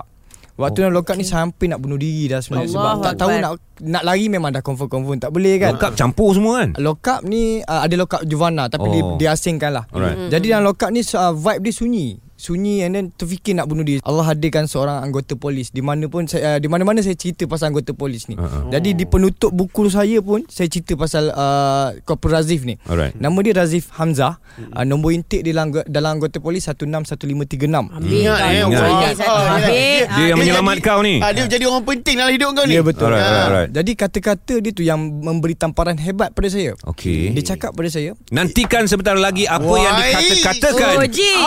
Waktu 0.60 0.78
dalam 0.84 0.92
lock 0.92 1.08
up 1.08 1.16
ni 1.16 1.24
saya 1.24 1.48
hampir 1.48 1.72
nak 1.72 1.80
bunuh 1.80 1.96
diri 1.96 2.28
dah 2.28 2.44
sebenarnya 2.44 2.76
sebab 2.76 2.84
Allahu 2.84 3.06
tak 3.08 3.16
tahu 3.16 3.32
nak 3.40 3.52
nak 3.80 4.04
lari 4.04 4.28
memang 4.28 4.52
dah 4.52 4.60
confirm-confirm 4.60 5.24
tak 5.24 5.32
boleh 5.32 5.56
kan. 5.56 5.72
Lengkap 5.80 5.96
campur 5.96 6.36
semua 6.36 6.54
kan? 6.60 6.70
Lock 6.76 7.08
up 7.08 7.24
ni 7.24 7.64
uh, 7.64 7.82
ada 7.88 7.96
lock 7.96 8.20
up 8.20 8.22
Juvana 8.28 8.68
tapi 8.68 8.84
Oh. 8.84 8.92
oh. 8.92 8.92
dia, 8.92 9.04
dia 9.16 9.30
asingkan 9.40 9.72
lah. 9.72 9.86
Alright. 9.96 10.28
Jadi 10.28 10.52
dalam 10.52 10.68
lock 10.68 10.84
up 10.84 10.92
ni 10.92 11.00
uh, 11.00 11.32
vibe 11.32 11.64
dia 11.64 11.74
sunyi. 11.74 12.08
Sunyi 12.40 12.88
and 12.88 12.96
then 12.96 13.06
terfikir 13.12 13.52
nak 13.52 13.68
bunuh 13.68 13.84
diri. 13.84 14.00
Allah 14.02 14.24
hadirkan 14.26 14.64
seorang 14.64 15.04
anggota 15.04 15.36
polis 15.36 15.70
di 15.70 15.84
mana 15.84 16.08
pun 16.08 16.24
saya 16.24 16.56
uh, 16.56 16.58
di 16.58 16.72
mana-mana 16.72 17.04
saya 17.04 17.12
cerita 17.12 17.44
pasal 17.44 17.76
anggota 17.76 17.92
polis 17.92 18.32
ni. 18.32 18.40
Uh-uh. 18.40 18.72
Jadi 18.72 18.96
di 18.96 19.04
penutup 19.04 19.52
buku 19.52 19.92
saya 19.92 20.24
pun 20.24 20.48
saya 20.48 20.72
cerita 20.72 20.96
pasal 20.96 21.30
uh, 21.30 21.92
Corporal 22.08 22.40
Razif 22.40 22.64
ni. 22.64 22.80
Alright. 22.88 23.12
Nama 23.14 23.36
dia 23.44 23.54
Razif 23.54 23.92
Hamzah. 23.92 24.40
Uh, 24.72 24.88
nombor 24.88 25.12
intake 25.12 25.44
dia 25.44 25.52
dalam, 25.52 25.76
dalam 25.84 26.16
anggota 26.16 26.40
polis 26.40 26.64
161536. 26.64 27.60
Ambil 27.92 28.08
Ingat, 28.08 28.40
kau 28.40 28.48
eh, 28.48 28.94
dia 28.96 29.12
satu. 29.12 29.36
Ambil. 29.36 30.04
Dia 30.08 30.24
yang 30.24 30.38
menyelamat 30.40 30.78
kau 30.80 31.00
ni. 31.04 31.16
Ah, 31.20 31.36
dia 31.36 31.44
jadi 31.44 31.68
orang 31.68 31.84
penting 31.84 32.16
dalam 32.16 32.32
hidup 32.32 32.50
kau 32.56 32.64
ni. 32.64 32.74
Ya 32.74 32.82
betul. 32.82 33.12
Alright, 33.12 33.20
alright, 33.20 33.48
alright. 33.52 33.70
Jadi 33.76 33.92
kata-kata 33.94 34.54
dia 34.64 34.72
tu 34.72 34.82
yang 34.82 34.96
memberi 34.96 35.60
tamparan 35.60 36.00
hebat 36.00 36.32
pada 36.32 36.48
saya. 36.48 36.72
Okey. 36.88 37.36
Dia 37.36 37.44
cakap 37.52 37.76
pada 37.76 37.92
saya, 37.92 38.16
Nantikan 38.32 38.88
sebentar 38.88 39.20
lagi 39.20 39.44
apa 39.44 39.68
yang 39.76 39.96
Wai. 40.00 40.16
dikata-katakan 40.16 40.96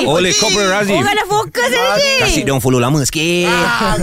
Oh, 0.05 0.21
oleh. 0.21 0.35
Corporal 0.35 0.82
Razif. 0.83 0.99
Orang 0.99 1.15
dah 1.15 1.27
fokus 1.31 1.71
ni. 1.71 2.13
Kasih 2.27 2.43
dia 2.43 2.51
orang 2.51 2.65
follow 2.65 2.81
lama 2.83 2.99
sikit. 3.07 3.47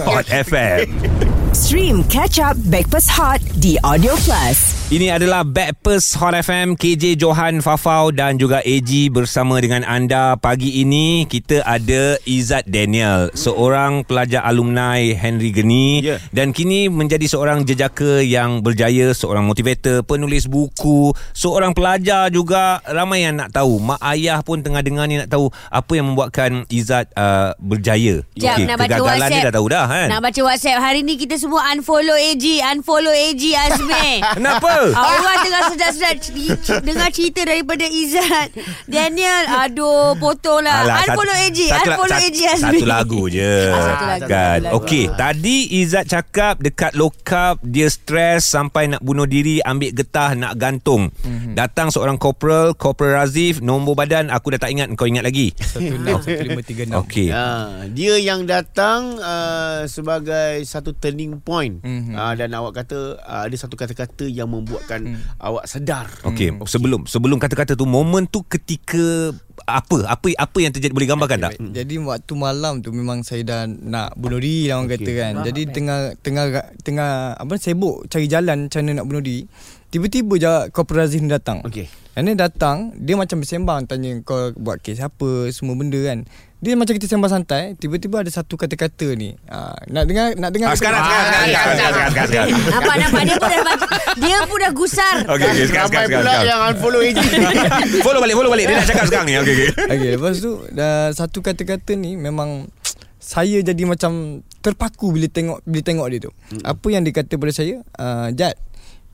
Hot 0.08 0.28
FM. 0.32 0.88
Stream 1.50 2.06
Catch 2.06 2.38
Up 2.38 2.54
Backpass 2.70 3.10
Hot 3.10 3.42
di 3.58 3.74
Audio 3.82 4.14
Plus. 4.22 4.78
Ini 4.90 5.14
adalah 5.14 5.46
Backpast 5.46 6.18
Hot 6.18 6.34
FM 6.34 6.74
KJ 6.74 7.14
Johan 7.16 7.62
Fafau 7.62 8.10
dan 8.10 8.38
juga 8.38 8.58
AG 8.60 8.90
bersama 9.10 9.58
dengan 9.58 9.82
anda 9.82 10.34
pagi 10.34 10.82
ini 10.82 11.26
kita 11.26 11.62
ada 11.62 12.18
Izzat 12.24 12.66
Daniel 12.66 13.30
seorang 13.34 14.02
pelajar 14.02 14.42
alumni 14.42 14.98
Henry 15.14 15.50
Geni 15.50 16.02
Ya. 16.02 16.18
dan 16.32 16.50
kini 16.50 16.90
menjadi 16.90 17.22
seorang 17.24 17.62
jejaka 17.64 18.18
yang 18.20 18.62
berjaya 18.62 19.14
seorang 19.14 19.46
motivator 19.46 20.02
penulis 20.02 20.46
buku 20.46 21.14
seorang 21.32 21.70
pelajar 21.72 22.30
juga 22.30 22.82
ramai 22.84 23.24
yang 23.24 23.38
nak 23.38 23.54
tahu 23.54 23.78
mak 23.78 24.02
ayah 24.08 24.42
pun 24.42 24.60
tengah 24.60 24.82
dengar 24.82 25.06
ni 25.06 25.18
nak 25.18 25.30
tahu 25.30 25.50
apa 25.70 25.92
yang 25.94 26.10
membuatkan 26.10 26.66
Izzat 26.66 27.14
uh, 27.14 27.54
berjaya 27.58 28.26
Jap, 28.34 28.58
Okey, 28.58 28.66
nak 28.66 28.78
baca 28.80 28.90
kegagalan 28.90 29.14
WhatsApp. 29.16 29.34
dia 29.36 29.46
dah 29.46 29.54
tahu 29.54 29.68
dah 29.68 29.86
kan 29.86 30.08
Nak 30.10 30.22
baca 30.24 30.42
WhatsApp 30.44 30.80
Hari 30.80 31.00
ni 31.02 31.14
kita 31.16 31.36
semua 31.40 31.72
unfollow 31.72 32.14
AG, 32.14 32.44
unfollow 32.68 33.10
AG 33.10 33.40
Azmi. 33.50 34.20
Kenapa? 34.36 34.92
Orang 34.92 35.38
tengah 35.40 35.64
sedap-sedap 35.70 36.16
c- 36.20 36.36
c- 36.54 36.82
dengar 36.82 37.10
cerita 37.10 37.42
daripada 37.42 37.82
Izzat. 37.82 38.52
Daniel, 38.86 39.44
aduh, 39.58 40.14
potonglah. 40.16 40.84
Alah, 40.84 41.08
unfollow 41.08 41.36
AG, 41.42 41.60
satu, 41.66 41.90
unfollow 41.90 42.18
AG 42.20 42.40
Azmi. 42.44 42.68
Satu 42.76 42.86
lagu 42.86 43.22
je 43.26 43.54
Ah, 43.66 43.82
satu 43.88 44.04
lagu, 44.06 44.28
kan. 44.28 44.60
Okey 44.76 45.06
Tadi 45.10 45.58
Izzat 45.78 46.06
cakap 46.06 46.58
Dekat 46.58 46.92
lokap 46.92 47.62
Dia 47.62 47.86
stres 47.88 48.44
Sampai 48.44 48.88
nak 48.88 49.00
bunuh 49.00 49.24
diri 49.24 49.62
Ambil 49.62 49.94
getah 49.94 50.34
Nak 50.34 50.54
gantung 50.56 51.08
Mhm. 51.12 51.22
mm-hmm. 51.22 51.54
Datang 51.54 51.88
seorang 51.88 52.16
corporal 52.16 52.74
Corporal 52.74 53.22
Razif 53.22 53.60
Nombor 53.60 53.94
badan 53.94 54.28
Aku 54.28 54.50
dah 54.50 54.60
tak 54.60 54.72
ingat 54.72 54.90
Kau 54.94 55.06
ingat 55.06 55.22
lagi 55.22 55.54
161536. 55.54 56.90
Okey 56.96 57.28
Ha, 57.30 57.46
dia 57.88 58.16
yang 58.18 58.44
datang 58.44 59.18
uh, 59.18 59.86
sebagai 59.86 60.64
satu 60.64 60.92
turning 60.94 61.29
point 61.38 61.78
Mhm. 61.80 62.12
uh, 62.12 62.34
dan 62.34 62.50
awak 62.52 62.74
kata 62.76 62.98
uh, 63.20 63.46
ada 63.46 63.54
satu 63.54 63.76
kata-kata 63.76 64.26
yang 64.26 64.48
membuatkan 64.48 65.06
awak 65.38 65.64
sedar. 65.64 66.10
Okey 66.24 66.50
Hmm, 66.50 66.66
Sebelum 66.66 67.06
Sebelum 67.06 67.38
kata-kata 67.38 67.74
tu 67.74 67.86
Momen 67.86 68.26
tu 68.26 68.42
ketika 68.42 69.30
Apa 69.62 70.08
Apa 70.08 70.34
apa 70.34 70.58
yang 70.58 70.72
terjadi 70.72 70.90
Boleh 70.90 71.06
gambarkan 71.08 71.38
tak? 71.40 71.52
Baik. 71.54 71.76
Jadi 71.76 71.96
waktu 72.00 72.34
malam 72.34 72.74
tu 72.80 72.90
memang 72.90 73.22
saya 73.22 73.44
dah 73.44 73.62
nak 73.66 74.16
bunuh 74.16 74.38
diri 74.38 74.66
lah 74.66 74.78
orang 74.78 74.90
Okey. 74.90 74.98
kata 74.98 75.12
kan. 75.14 75.34
Jadi 75.44 75.62
tengah 75.68 76.00
tengah 76.18 76.46
tengah 76.80 77.12
apa 77.36 77.54
sibuk 77.56 78.08
cari 78.08 78.26
jalan 78.26 78.66
macam 78.66 78.80
mana 78.82 78.92
nak 78.98 79.06
bunuh 79.06 79.22
diri. 79.22 79.46
Tiba-tiba 79.88 80.34
je 80.36 80.52
Corporal 80.70 81.06
Aziz 81.06 81.18
ni 81.18 81.28
datang. 81.28 81.62
Okey. 81.62 81.86
And 82.14 82.26
then 82.26 82.36
datang 82.36 82.92
Dia 82.96 83.16
macam 83.16 83.40
bersembang 83.40 83.86
Tanya 83.86 84.12
kau 84.22 84.52
buat 84.54 84.78
kes 84.78 85.00
apa 85.00 85.48
Semua 85.50 85.72
benda 85.74 85.96
kan 86.04 86.28
Dia 86.60 86.76
macam 86.76 86.92
kita 86.92 87.08
sembang 87.08 87.32
santai 87.32 87.72
Tiba-tiba 87.80 88.20
ada 88.20 88.28
satu 88.28 88.60
kata-kata 88.60 89.16
ni 89.16 89.32
uh, 89.48 89.80
Nak 89.88 90.04
dengar 90.04 90.36
Nak 90.36 90.52
dengar 90.52 90.68
Ah, 90.72 90.76
sekarang, 90.76 91.00
sekarang, 91.00 91.24
sekarang, 91.24 91.48
sekarang, 91.48 91.76
sekarang, 91.80 92.12
sekarang, 92.12 92.28
sekarang. 92.28 92.50
Nampak 92.68 92.96
nampak 93.00 93.22
dia 93.24 93.36
pun 93.40 93.48
dah 93.50 93.78
dia 94.20 94.38
pun 94.44 94.58
dah 94.60 94.72
gusar. 94.76 95.16
Okey, 95.32 95.48
okey, 95.48 95.66
sekarang, 95.72 95.88
sekarang, 95.88 96.10
pula 96.12 96.20
sekarang. 96.28 96.44
yang 96.44 96.60
unfollow 96.68 97.00
AG. 97.00 97.20
Follow 98.06 98.20
balik, 98.20 98.36
follow 98.36 98.52
balik. 98.52 98.66
Dia 98.68 98.76
nak 98.76 98.88
cakap 98.92 99.06
sekarang 99.08 99.28
ni. 99.32 99.36
Okey, 99.40 99.54
okey. 99.56 99.70
Okay 99.88 100.10
lepas 100.12 100.36
tu 100.38 100.52
dah 100.76 101.16
Satu 101.16 101.40
kata-kata 101.40 101.96
ni 101.96 102.20
Memang 102.20 102.68
Saya 103.16 103.64
jadi 103.64 103.84
macam 103.88 104.44
Terpaku 104.60 105.16
bila 105.16 105.32
tengok 105.32 105.64
Bila 105.64 105.82
tengok 105.82 106.08
dia 106.12 106.20
tu 106.28 106.32
Apa 106.68 106.88
yang 106.92 107.08
dia 107.08 107.16
kata 107.16 107.40
pada 107.40 107.56
saya 107.56 107.80
uh, 107.96 108.28
Jad 108.36 108.60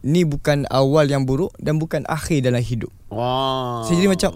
Ni 0.02 0.26
bukan 0.26 0.66
awal 0.74 1.06
yang 1.06 1.30
buruk 1.30 1.54
Dan 1.62 1.78
bukan 1.78 2.02
akhir 2.10 2.42
dalam 2.42 2.62
hidup 2.62 2.90
Wah. 3.14 3.86
Saya 3.86 4.02
jadi 4.02 4.10
macam 4.10 4.32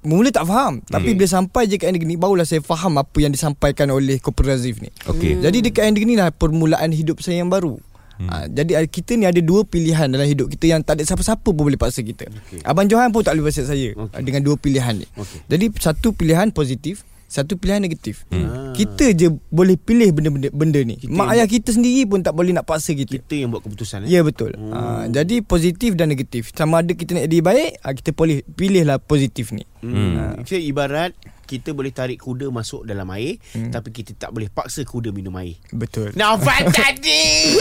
Mula 0.00 0.32
tak 0.32 0.48
faham 0.48 0.80
Tapi 0.88 1.12
bila 1.12 1.28
sampai 1.28 1.68
je 1.68 1.76
kat 1.76 1.92
end 1.92 2.00
gini 2.00 2.16
Barulah 2.16 2.48
saya 2.48 2.64
faham 2.64 2.96
Apa 2.96 3.20
yang 3.20 3.36
disampaikan 3.36 3.92
oleh 3.92 4.16
Razif 4.16 4.80
ni 4.80 4.88
Okey. 5.04 5.44
Jadi 5.44 5.60
dekat 5.60 5.92
end 5.92 6.00
gini 6.00 6.16
lah 6.16 6.32
Permulaan 6.32 6.88
hidup 6.88 7.20
saya 7.20 7.44
yang 7.44 7.52
baru 7.52 7.76
Ha, 8.20 8.52
jadi 8.52 8.76
ah, 8.76 8.84
kita 8.84 9.16
ni 9.16 9.24
ada 9.24 9.40
dua 9.40 9.64
pilihan 9.64 10.04
dalam 10.04 10.28
hidup 10.28 10.52
kita 10.52 10.68
yang 10.68 10.84
tak 10.84 11.00
ada 11.00 11.08
siapa-siapa 11.08 11.40
pun 11.40 11.56
boleh 11.56 11.80
paksa 11.80 12.04
kita. 12.04 12.28
Okay. 12.28 12.60
Abang 12.68 12.84
Johan 12.84 13.08
pun 13.16 13.24
tak 13.24 13.32
boleh 13.32 13.48
paksa 13.48 13.64
saya 13.64 13.96
okay. 13.96 14.20
dengan 14.20 14.44
dua 14.44 14.60
pilihan 14.60 14.92
ni. 14.92 15.08
Okey. 15.16 15.40
Jadi 15.48 15.64
satu 15.80 16.12
pilihan 16.12 16.52
positif, 16.52 17.00
satu 17.30 17.56
pilihan 17.56 17.80
negatif. 17.80 18.28
Hmm. 18.28 18.76
Kita 18.76 19.16
je 19.16 19.32
boleh 19.48 19.80
pilih 19.80 20.12
benda-benda 20.12 20.52
benda 20.52 20.80
ni. 20.84 21.00
Kita 21.00 21.14
Mak 21.14 21.28
ayah 21.32 21.46
kita 21.48 21.70
sendiri 21.72 22.04
pun 22.10 22.20
tak 22.20 22.36
boleh 22.36 22.52
nak 22.52 22.68
paksa 22.68 22.92
kita. 22.92 23.22
Kita 23.24 23.34
yang 23.40 23.56
buat 23.56 23.64
keputusan 23.64 24.04
eh. 24.04 24.12
Ya 24.12 24.20
betul. 24.20 24.52
Hmm. 24.52 24.74
Ha, 24.74 24.78
jadi 25.08 25.40
positif 25.40 25.96
dan 25.96 26.12
negatif. 26.12 26.52
Sama 26.52 26.84
ada 26.84 26.92
kita 26.92 27.16
nak 27.16 27.24
jadi 27.24 27.40
baik, 27.40 27.70
ha, 27.80 27.94
kita 27.96 28.10
boleh 28.12 28.44
pilihlah 28.52 28.98
positif 29.00 29.54
ni. 29.54 29.64
Hmm. 29.80 30.36
Itu 30.38 30.54
ibarat 30.54 31.16
kita 31.44 31.72
boleh 31.72 31.90
tarik 31.90 32.20
kuda 32.20 32.46
masuk 32.46 32.86
dalam 32.86 33.10
air 33.10 33.34
hmm. 33.50 33.74
tapi 33.74 33.90
kita 33.90 34.14
tak 34.14 34.30
boleh 34.30 34.46
paksa 34.46 34.80
kuda 34.82 35.10
minum 35.10 35.34
air. 35.34 35.58
Betul. 35.68 36.14
Nampak 36.14 36.70
tadi. 36.76 37.58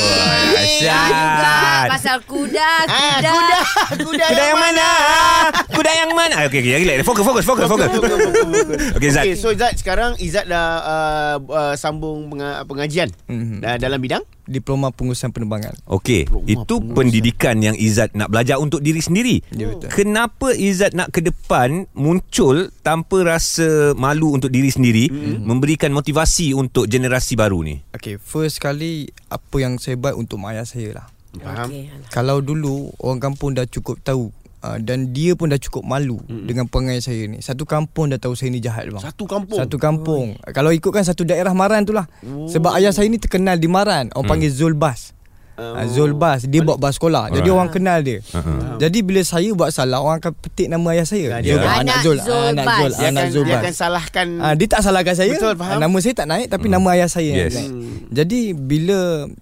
Juga 0.78 1.02
pasal 1.90 2.22
kuda, 2.22 2.70
Ah, 2.86 3.18
kuda. 3.18 3.32
kuda, 3.32 3.58
kuda, 4.00 4.26
Kuda 4.30 4.44
yang 4.46 4.60
mana? 4.60 4.88
Kuda 5.70 5.92
yang 5.92 6.12
mana? 6.12 6.34
Ah, 6.36 6.46
Okey, 6.46 6.60
okey, 6.60 6.74
relax. 6.78 7.02
Fokus, 7.02 7.24
fokus, 7.24 7.44
fokus, 7.44 7.66
fokus. 7.66 7.90
Okey, 8.98 9.10
Zat. 9.10 9.24
Okay, 9.26 9.36
so 9.36 9.50
Zat 9.52 9.74
sekarang 9.76 10.14
Izzat 10.18 10.46
dah 10.46 10.68
uh, 10.80 11.36
uh, 11.42 11.74
sambung 11.76 12.30
penga- 12.30 12.64
pengajian 12.64 13.10
Mhm. 13.26 13.62
uh, 13.62 13.78
dalam 13.78 13.98
bidang 13.98 14.24
Diploma 14.50 14.90
pengurusan 14.90 15.30
penerbangan. 15.30 15.78
Okey, 15.86 16.26
itu 16.50 16.58
pengurusan. 16.82 16.98
pendidikan 16.98 17.56
yang 17.62 17.78
Izzat 17.78 18.18
nak 18.18 18.34
belajar 18.34 18.58
untuk 18.58 18.82
diri 18.82 18.98
sendiri. 18.98 19.46
Ya, 19.54 19.70
betul. 19.70 19.94
Kenapa 19.94 20.58
Izzat 20.58 20.98
nak 20.98 21.14
ke 21.14 21.22
depan 21.22 21.86
muncul 21.94 22.74
tanpa 22.82 23.22
rasa 23.22 23.94
malu 23.94 24.34
untuk 24.34 24.50
diri 24.50 24.74
sendiri, 24.74 25.06
mm. 25.08 25.46
memberikan 25.46 25.94
motivasi 25.94 26.58
untuk 26.58 26.90
generasi 26.90 27.38
baru 27.38 27.62
ni? 27.62 27.78
Okay, 27.94 28.18
first 28.18 28.58
kali 28.58 29.14
apa 29.30 29.56
yang 29.62 29.78
saya 29.78 29.94
buat 30.02 30.18
untuk 30.18 30.42
mak 30.42 30.58
ayah 30.58 30.66
saya 30.66 30.90
lah. 30.98 31.08
Faham? 31.38 31.70
Okey. 31.70 31.94
Kalau 32.10 32.42
dulu 32.42 32.90
orang 32.98 33.22
kampung 33.22 33.54
dah 33.54 33.70
cukup 33.70 34.02
tahu 34.02 34.34
uh, 34.62 34.78
dan 34.78 35.12
dia 35.12 35.34
pun 35.34 35.48
dah 35.48 35.58
cukup 35.58 35.82
malu 35.82 36.20
mm 36.22 36.46
dengan 36.46 36.66
perangai 36.66 37.00
saya 37.00 37.26
ni. 37.26 37.40
Satu 37.40 37.64
kampung 37.64 38.10
dah 38.10 38.18
tahu 38.18 38.34
saya 38.34 38.50
ni 38.50 38.60
jahat 38.60 38.90
bang. 38.90 39.02
Satu 39.02 39.24
kampung. 39.24 39.60
Satu 39.60 39.78
kampung. 39.78 40.28
Oh. 40.36 40.52
Kalau 40.52 40.70
ikutkan 40.70 41.02
satu 41.02 41.24
daerah 41.24 41.54
Maran 41.54 41.84
tu 41.84 41.94
lah. 41.94 42.10
Oh. 42.22 42.46
Sebab 42.46 42.74
ayah 42.76 42.90
saya 42.90 43.06
ni 43.06 43.18
terkenal 43.18 43.56
di 43.56 43.68
Maran. 43.68 44.10
Orang 44.12 44.26
hmm. 44.26 44.32
panggil 44.32 44.52
Zul 44.52 44.74
Bas. 44.74 45.14
Oh. 45.60 45.76
Uh, 45.76 45.84
Zul 45.92 46.16
Bas 46.16 46.48
Dia 46.48 46.64
bawa 46.64 46.80
bas 46.80 46.96
sekolah 46.96 47.36
Jadi 47.36 47.52
orang 47.52 47.68
kenal 47.68 48.00
dia 48.00 48.24
Uh-huh. 48.32 48.80
Jadi 48.80 49.04
bila 49.04 49.20
saya 49.28 49.52
buat 49.52 49.76
salah 49.76 50.00
Orang 50.00 50.24
akan 50.24 50.32
petik 50.32 50.72
nama 50.72 50.96
ayah 50.96 51.04
saya 51.04 51.44
Ya, 51.44 51.44
dia- 51.44 51.60
Bas, 51.60 51.84
Anak 51.84 51.84
Anak 51.84 51.98
Zul 52.00 52.16
Ah, 52.16 52.24
Anak. 52.24 52.24
Zul 52.24 52.48
dia 52.48 52.56
Anak 52.56 52.64
akan, 53.20 53.28
Zul 53.28 53.44
dia 53.44 53.56
akan 53.60 53.74
salahkan 53.76 54.28
Ah, 54.40 54.54
dia 54.56 54.68
tak 54.72 54.82
salahkan 54.88 55.16
saya. 55.20 55.36
Betul, 55.36 55.60
faham. 55.60 55.76
Ah, 55.76 55.80
nama 55.84 55.98
saya 56.00 56.14
tak 56.16 56.28
naik 56.32 56.48
tapi 56.48 56.68
nama 56.72 56.88
ayah 56.96 57.10
saya 57.12 57.28
Yes. 57.28 57.36
yang 57.36 57.52
naik. 57.52 57.72
Jadi 58.08 58.40
bila 58.56 59.00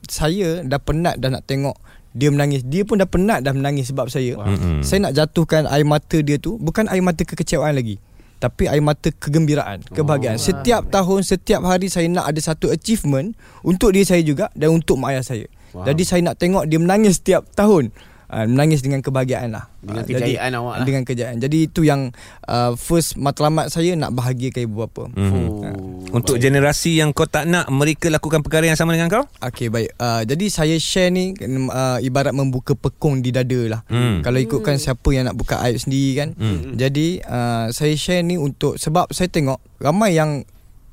saya 0.09 0.65
dah 0.65 0.81
penat 0.81 1.21
dah 1.21 1.29
nak 1.29 1.45
tengok 1.45 1.77
dia 2.17 2.33
menangis, 2.33 2.65
dia 2.65 2.81
pun 2.81 2.97
dah 2.97 3.05
penat 3.05 3.45
dah 3.45 3.53
menangis 3.53 3.93
sebab 3.93 4.09
saya. 4.09 4.33
Mm-mm. 4.41 4.81
Saya 4.81 5.05
nak 5.05 5.13
jatuhkan 5.13 5.69
air 5.69 5.85
mata 5.85 6.17
dia 6.17 6.41
tu 6.41 6.57
bukan 6.57 6.89
air 6.89 7.05
mata 7.05 7.21
kekecewaan 7.21 7.77
lagi. 7.77 8.01
Tapi 8.37 8.69
air 8.69 8.81
mata 8.81 9.09
kegembiraan, 9.09 9.85
kebahagiaan. 9.93 10.37
Setiap 10.37 10.89
tahun, 10.93 11.25
setiap 11.25 11.61
hari 11.65 11.89
saya 11.89 12.05
nak 12.09 12.29
ada 12.29 12.37
satu 12.41 12.69
achievement 12.69 13.33
untuk 13.61 13.93
diri 13.93 14.05
saya 14.05 14.21
juga 14.25 14.49
dan 14.53 14.73
untuk 14.73 14.97
mak 14.97 15.13
ayah 15.13 15.25
saya. 15.25 15.45
Wow. 15.73 15.89
Jadi 15.89 16.03
saya 16.05 16.21
nak 16.25 16.41
tengok 16.41 16.65
dia 16.65 16.77
menangis 16.81 17.21
setiap 17.21 17.45
tahun. 17.53 17.93
Uh, 18.27 18.43
menangis 18.43 18.83
dengan 18.83 18.99
kebahagiaan 18.99 19.55
lah 19.55 19.71
Dengan 19.79 20.03
Ah, 20.03 20.05
kejayaan 20.05 20.51
awak 20.59 20.75
lah. 20.75 20.85
Dengan 20.85 21.03
kejayaan 21.07 21.39
Jadi 21.39 21.57
itu 21.63 21.87
yang 21.87 22.11
uh, 22.43 22.75
First 22.75 23.15
matlamat 23.15 23.71
saya 23.71 23.95
Nak 23.95 24.11
bahagiakan 24.11 24.61
ibu 24.67 24.75
bapa 24.83 25.03
Mhm. 25.15 25.47
Oh. 25.47 25.63
Untuk 26.07 26.35
generasi 26.35 26.99
yang 26.99 27.11
kau 27.11 27.23
tak 27.23 27.43
nak 27.43 27.67
mereka 27.67 28.07
lakukan 28.07 28.39
perkara 28.39 28.63
yang 28.63 28.75
sama 28.75 28.91
dengan 28.91 29.07
kau? 29.07 29.23
Okey 29.43 29.67
baik. 29.67 29.91
Uh, 29.95 30.23
jadi 30.23 30.45
saya 30.47 30.75
share 30.75 31.07
ni 31.07 31.35
uh, 31.67 31.99
ibarat 31.99 32.31
membuka 32.31 32.73
pekung 32.73 33.19
di 33.19 33.31
dada 33.31 33.59
lah. 33.67 33.81
Hmm. 33.87 34.23
Kalau 34.23 34.39
ikutkan 34.39 34.79
siapa 34.79 35.03
yang 35.11 35.27
nak 35.27 35.35
buka 35.35 35.59
aib 35.63 35.75
sendiri 35.75 36.11
kan. 36.15 36.29
Hmm. 36.33 36.79
Jadi 36.79 37.19
uh, 37.21 37.67
saya 37.69 37.91
share 37.93 38.23
ni 38.23 38.39
untuk 38.39 38.79
sebab 38.79 39.11
saya 39.11 39.27
tengok 39.27 39.59
ramai 39.79 40.15
yang 40.15 40.47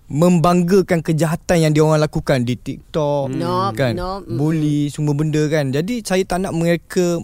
membanggakan 0.08 1.00
kejahatan 1.00 1.56
yang 1.64 1.72
dia 1.72 1.82
orang 1.82 2.04
lakukan 2.04 2.44
di 2.44 2.60
TikTok 2.60 3.32
No, 3.32 3.72
kan 3.72 3.96
no, 3.96 4.20
mm. 4.20 4.36
bully 4.36 4.92
semua 4.92 5.16
benda 5.16 5.40
kan 5.48 5.72
jadi 5.72 6.04
saya 6.04 6.22
tak 6.28 6.44
nak 6.44 6.52
mereka 6.52 7.20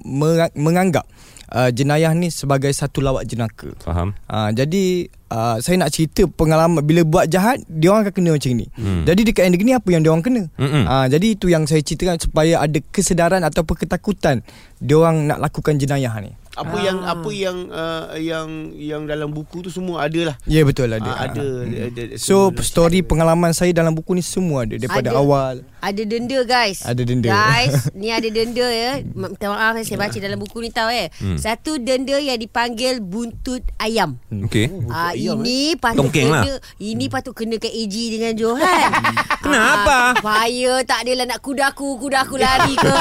menganggap 0.56 1.04
uh, 1.52 1.68
jenayah 1.68 2.14
ni 2.16 2.32
sebagai 2.32 2.70
satu 2.72 3.04
lawak 3.04 3.26
jenaka 3.28 3.68
Faham? 3.82 4.16
Uh, 4.30 4.48
jadi 4.54 5.10
uh, 5.30 5.56
saya 5.62 5.76
nak 5.78 5.90
cerita 5.94 6.26
pengalaman 6.26 6.82
bila 6.82 7.02
buat 7.06 7.26
jahat 7.30 7.62
dia 7.66 7.92
orang 7.94 8.08
akan 8.08 8.14
kena 8.14 8.30
macam 8.34 8.50
ni. 8.54 8.66
Hmm. 8.74 9.02
Jadi 9.06 9.20
dekat 9.30 9.44
end 9.46 9.56
ni 9.60 9.72
apa 9.74 9.88
yang 9.90 10.02
dia 10.02 10.10
orang 10.10 10.24
kena. 10.26 10.42
Mm-mm. 10.58 10.84
Uh, 10.84 11.06
jadi 11.06 11.26
itu 11.38 11.46
yang 11.48 11.64
saya 11.64 11.80
ceritakan 11.80 12.18
supaya 12.18 12.62
ada 12.62 12.78
kesedaran 12.90 13.42
ataupun 13.46 13.76
ketakutan 13.78 14.42
dia 14.82 14.94
orang 14.98 15.30
nak 15.30 15.38
lakukan 15.38 15.78
jenayah 15.78 16.12
ni. 16.20 16.34
Apa 16.58 16.76
yang 16.82 16.98
apa 17.06 17.30
yang 17.30 17.58
uh, 17.70 18.10
yang 18.18 18.48
yang 18.74 19.02
dalam 19.06 19.30
buku 19.30 19.62
tu 19.62 19.70
semua 19.70 20.10
ada 20.10 20.34
lah. 20.34 20.36
Ya 20.50 20.60
yeah, 20.60 20.64
betul 20.66 20.90
ada. 20.90 21.06
Ah, 21.06 21.30
ada, 21.30 21.38
Ah. 21.38 21.62
ada, 21.86 22.00
ada 22.02 22.18
So 22.18 22.50
semua 22.50 22.66
story 22.66 23.06
pengalaman 23.06 23.54
saya 23.54 23.70
dalam 23.70 23.94
buku 23.94 24.18
ni 24.18 24.22
semua 24.22 24.66
ada 24.66 24.74
daripada 24.74 25.14
Ada. 25.14 25.20
awal. 25.22 25.54
Ada 25.80 26.02
denda 26.02 26.38
guys 26.42 26.80
Ada 26.82 27.02
denda. 27.02 27.28
Guys 27.28 27.88
Ni 27.98 28.08
ada 28.08 28.26
denda 28.26 28.62
ya 28.64 29.00
Minta 29.02 29.48
maaf 29.48 29.80
saya 29.80 29.96
baca 29.96 30.16
dalam 30.16 30.36
buku 30.36 30.60
ni 30.60 30.70
tahu 30.70 30.88
eh 30.88 31.08
Hmm. 31.16 31.36
Satu 31.36 31.76
denda 31.76 32.16
yang 32.16 32.36
dipanggil 32.36 33.00
Buntut 33.00 33.60
ayam 33.76 34.16
Okey. 34.30 34.68
Ah 34.86 35.10
ayam, 35.10 35.40
ini 35.40 35.74
patut 35.74 36.06
Tongkeng 36.06 36.28
lah. 36.28 36.42
kena 36.42 36.54
ini 36.78 37.04
patut 37.06 37.32
kena 37.32 37.56
ke 37.56 37.66
AG 37.66 37.92
dengan 38.10 38.32
Johan. 38.32 38.90
Kenapa? 39.40 40.12
Ah, 40.12 40.12
supaya 40.14 40.72
tak 40.82 40.98
adalah 41.02 41.24
nak 41.26 41.40
kudaku 41.40 41.96
kudaku 41.96 42.36
lari 42.36 42.72
ke. 42.74 42.88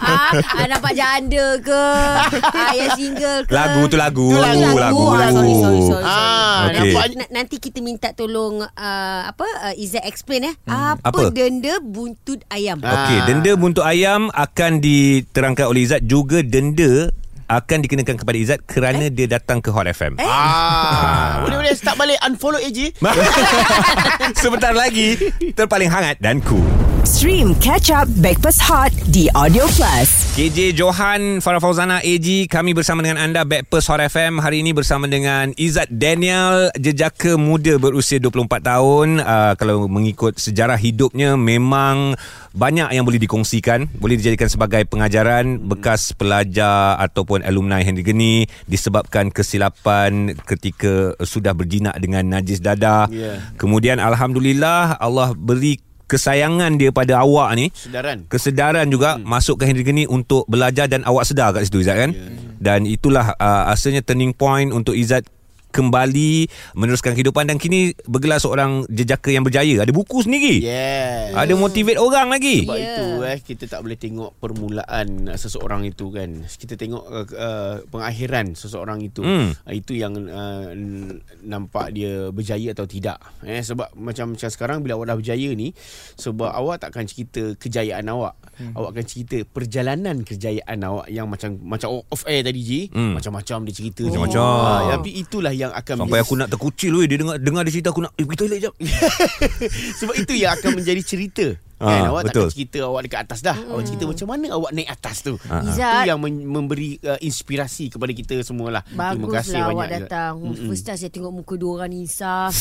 ah, 0.00 0.30
ah, 0.32 0.66
nampak 0.66 0.94
janda 0.94 1.58
ke. 1.58 1.84
Ah, 2.48 2.72
yang 2.72 2.94
single 2.94 3.42
ke. 3.44 3.52
Lagu 3.52 3.80
tu 3.86 3.96
lagu. 3.96 4.26
Tu 4.26 4.38
lagu, 4.38 4.70
Lagu, 4.72 5.02
Ah, 5.04 5.18
lagu. 5.20 5.36
sorry 5.36 5.54
sorry 5.56 5.80
sorry. 5.84 6.04
Ah, 6.04 6.14
sorry. 6.64 6.76
okey. 6.80 6.94
Nanti, 6.94 7.14
na- 7.16 7.30
nanti 7.32 7.56
kita 7.58 7.78
minta 7.80 8.08
tolong 8.12 8.62
uh, 8.62 9.22
apa 9.26 9.46
uh, 9.64 9.74
Izzat 9.74 10.04
explain 10.04 10.46
eh. 10.46 10.54
Apa, 10.64 11.02
Apa? 11.04 11.20
denda 11.30 11.78
buntut 11.78 12.19
ayam? 12.52 12.78
Ah. 12.84 13.06
Okey, 13.06 13.18
denda 13.26 13.52
buntuk 13.56 13.84
ayam 13.84 14.28
akan 14.32 14.78
diterangkan 14.78 15.66
oleh 15.66 15.86
Izzat 15.86 16.02
juga 16.04 16.44
denda 16.44 17.10
akan 17.50 17.82
dikenakan 17.82 18.16
kepada 18.22 18.36
Izzat 18.38 18.60
kerana 18.62 19.10
dia 19.10 19.26
datang 19.26 19.58
ke 19.58 19.74
Hot 19.74 19.90
FM. 19.90 20.22
Eh? 20.22 20.26
Ah, 20.26 21.42
boleh 21.42 21.66
boleh 21.66 21.74
start 21.74 21.98
balik 21.98 22.18
unfollow 22.22 22.62
AJ. 22.62 22.94
Sebentar 24.42 24.70
lagi 24.70 25.18
terpaling 25.58 25.90
hangat 25.90 26.22
dan 26.22 26.38
cool. 26.46 26.89
Stream 27.00 27.56
Catch 27.56 27.88
Up 27.96 28.04
Backpass 28.20 28.60
Hot 28.68 28.92
di 29.08 29.24
Audio 29.32 29.64
Plus. 29.72 30.36
KJ 30.36 30.76
Johan 30.76 31.40
Farah 31.40 31.56
Fauzana 31.56 32.04
AG 32.04 32.46
Kami 32.46 32.76
bersama 32.76 33.00
dengan 33.00 33.24
anda 33.24 33.42
Backpast 33.42 33.88
Hot 33.88 34.04
FM 34.04 34.36
Hari 34.38 34.60
ini 34.60 34.70
bersama 34.76 35.08
dengan 35.08 35.50
Izzat 35.56 35.90
Daniel 35.90 36.70
Jejaka 36.76 37.40
muda 37.40 37.80
berusia 37.80 38.20
24 38.22 38.62
tahun 38.62 39.08
uh, 39.20 39.52
Kalau 39.58 39.88
mengikut 39.90 40.38
sejarah 40.38 40.76
hidupnya 40.76 41.34
Memang 41.34 42.14
banyak 42.54 42.94
yang 42.94 43.02
boleh 43.02 43.18
dikongsikan 43.18 43.90
Boleh 43.98 44.20
dijadikan 44.20 44.46
sebagai 44.46 44.86
pengajaran 44.86 45.56
Bekas 45.66 46.14
pelajar 46.14 47.00
ataupun 47.00 47.42
alumni 47.42 47.82
Henry 47.82 48.06
Geni 48.06 48.46
Disebabkan 48.70 49.34
kesilapan 49.34 50.36
ketika 50.46 51.16
sudah 51.24 51.56
berjinak 51.56 51.96
dengan 51.96 52.28
najis 52.28 52.60
dadah 52.60 53.02
Ya. 53.10 53.42
Kemudian 53.58 53.98
Alhamdulillah 53.98 55.00
Allah 55.00 55.34
beri 55.34 55.89
kesayangan 56.10 56.74
dia 56.74 56.90
pada 56.90 57.22
awak 57.22 57.54
ni 57.54 57.70
Sedaran. 57.70 58.26
kesedaran 58.26 58.90
juga 58.90 59.14
hmm. 59.14 59.22
masuk 59.22 59.62
ke 59.62 59.70
Henry 59.70 59.86
Geni 59.86 60.04
untuk 60.10 60.42
belajar 60.50 60.90
dan 60.90 61.06
awak 61.06 61.22
sedar 61.30 61.54
kat 61.54 61.70
situ 61.70 61.86
Izzat 61.86 61.96
kan 62.02 62.10
yeah. 62.10 62.58
dan 62.58 62.82
itulah 62.90 63.38
uh, 63.38 63.70
asalnya 63.70 64.02
turning 64.02 64.34
point 64.34 64.74
untuk 64.74 64.98
Izzat 64.98 65.22
kembali 65.70 66.46
meneruskan 66.74 67.14
kehidupan 67.14 67.46
dan 67.46 67.56
kini 67.56 67.94
bergelar 68.04 68.38
seorang 68.38 68.84
jejaka 68.86 69.30
yang 69.30 69.42
berjaya 69.42 69.82
ada 69.82 69.90
buku 69.90 70.22
sendiri 70.22 70.62
Yes. 70.62 71.32
ada 71.32 71.54
motivate 71.54 71.96
orang 71.96 72.28
lagi 72.28 72.66
Sebab 72.66 72.76
yeah. 72.76 72.90
itu 72.90 73.04
eh 73.24 73.38
kita 73.40 73.64
tak 73.66 73.80
boleh 73.80 73.96
tengok 73.96 74.30
permulaan 74.36 75.30
uh, 75.30 75.38
seseorang 75.38 75.86
itu 75.86 76.10
kan. 76.10 76.42
Kita 76.44 76.74
tengok 76.74 77.04
uh, 77.06 77.26
uh, 77.30 77.74
pengakhiran 77.86 78.52
seseorang 78.52 79.00
itu. 79.00 79.22
Hmm. 79.22 79.54
Uh, 79.62 79.74
itu 79.74 79.94
yang 79.94 80.12
uh, 80.16 80.74
n- 80.74 81.22
nampak 81.40 81.94
dia 81.94 82.28
berjaya 82.30 82.74
atau 82.74 82.84
tidak. 82.84 83.22
Eh 83.46 83.62
sebab 83.62 83.94
macam 83.94 84.34
macam 84.34 84.48
sekarang 84.50 84.82
bila 84.82 84.98
awak 84.98 85.14
dah 85.14 85.16
berjaya 85.18 85.50
ni 85.54 85.72
sebab 86.16 86.50
awak 86.50 86.82
takkan 86.82 87.06
cerita 87.06 87.54
kejayaan 87.56 88.04
awak. 88.10 88.34
Hmm. 88.58 88.76
Awak 88.76 88.90
akan 88.92 89.04
cerita 89.06 89.36
perjalanan 89.48 90.16
kejayaan 90.20 90.78
awak 90.84 91.06
yang 91.08 91.26
macam 91.30 91.56
macam 91.62 92.02
off 92.04 92.26
air 92.26 92.44
tadi 92.44 92.60
Ji. 92.60 92.80
Hmm. 92.92 93.16
Macam-macam 93.16 93.58
dia 93.64 93.74
cerita. 93.74 94.04
Macam-macam. 94.04 94.42
Ah, 94.42 94.80
tapi 94.98 95.10
itulah 95.16 95.52
yang 95.60 95.72
akan 95.76 96.08
sampai 96.08 96.20
aku 96.24 96.34
nak 96.40 96.48
terkucil 96.48 96.92
weh 96.96 97.06
dia 97.06 97.20
dengar 97.20 97.36
dengar 97.36 97.62
dia 97.68 97.72
cerita 97.76 97.92
aku 97.92 98.00
nak 98.00 98.12
eh 98.16 98.24
pergi 98.24 98.38
toilet 98.40 98.58
jap 98.64 98.74
Sebab 100.00 100.14
itu 100.16 100.32
yang 100.40 100.56
akan 100.56 100.70
menjadi 100.80 101.02
cerita. 101.04 101.46
Ah, 101.80 101.88
kan 101.90 102.02
awak 102.06 102.22
betul. 102.22 102.44
takkan 102.44 102.52
cerita 102.52 102.78
awak 102.84 103.00
dekat 103.02 103.20
atas 103.22 103.40
dah. 103.40 103.56
Awak 103.56 103.82
cerita 103.82 104.04
macam 104.04 104.26
mana 104.28 104.46
awak 104.52 104.70
naik 104.70 104.88
atas 104.90 105.16
tu. 105.20 105.34
Ah, 105.42 105.58
ah. 105.58 105.64
Itu 105.64 105.80
yang 106.06 106.18
men- 106.18 106.44
memberi 106.44 107.00
uh, 107.00 107.16
inspirasi 107.18 107.88
kepada 107.88 108.12
kita 108.12 108.36
semualah. 108.40 108.84
Terima 108.84 109.00
kasih 109.30 109.56
Baguslah 109.56 109.60
awak 109.62 109.74
banyak. 109.74 109.88
Izzat. 109.90 110.02
datang 110.02 110.32
mm 110.38 110.66
First 110.66 110.84
time 110.84 110.98
saya 110.98 111.10
tengok 111.10 111.32
muka 111.34 111.54
dua 111.54 111.70
orang 111.74 111.88
ni 111.88 111.98
insaf 112.02 112.52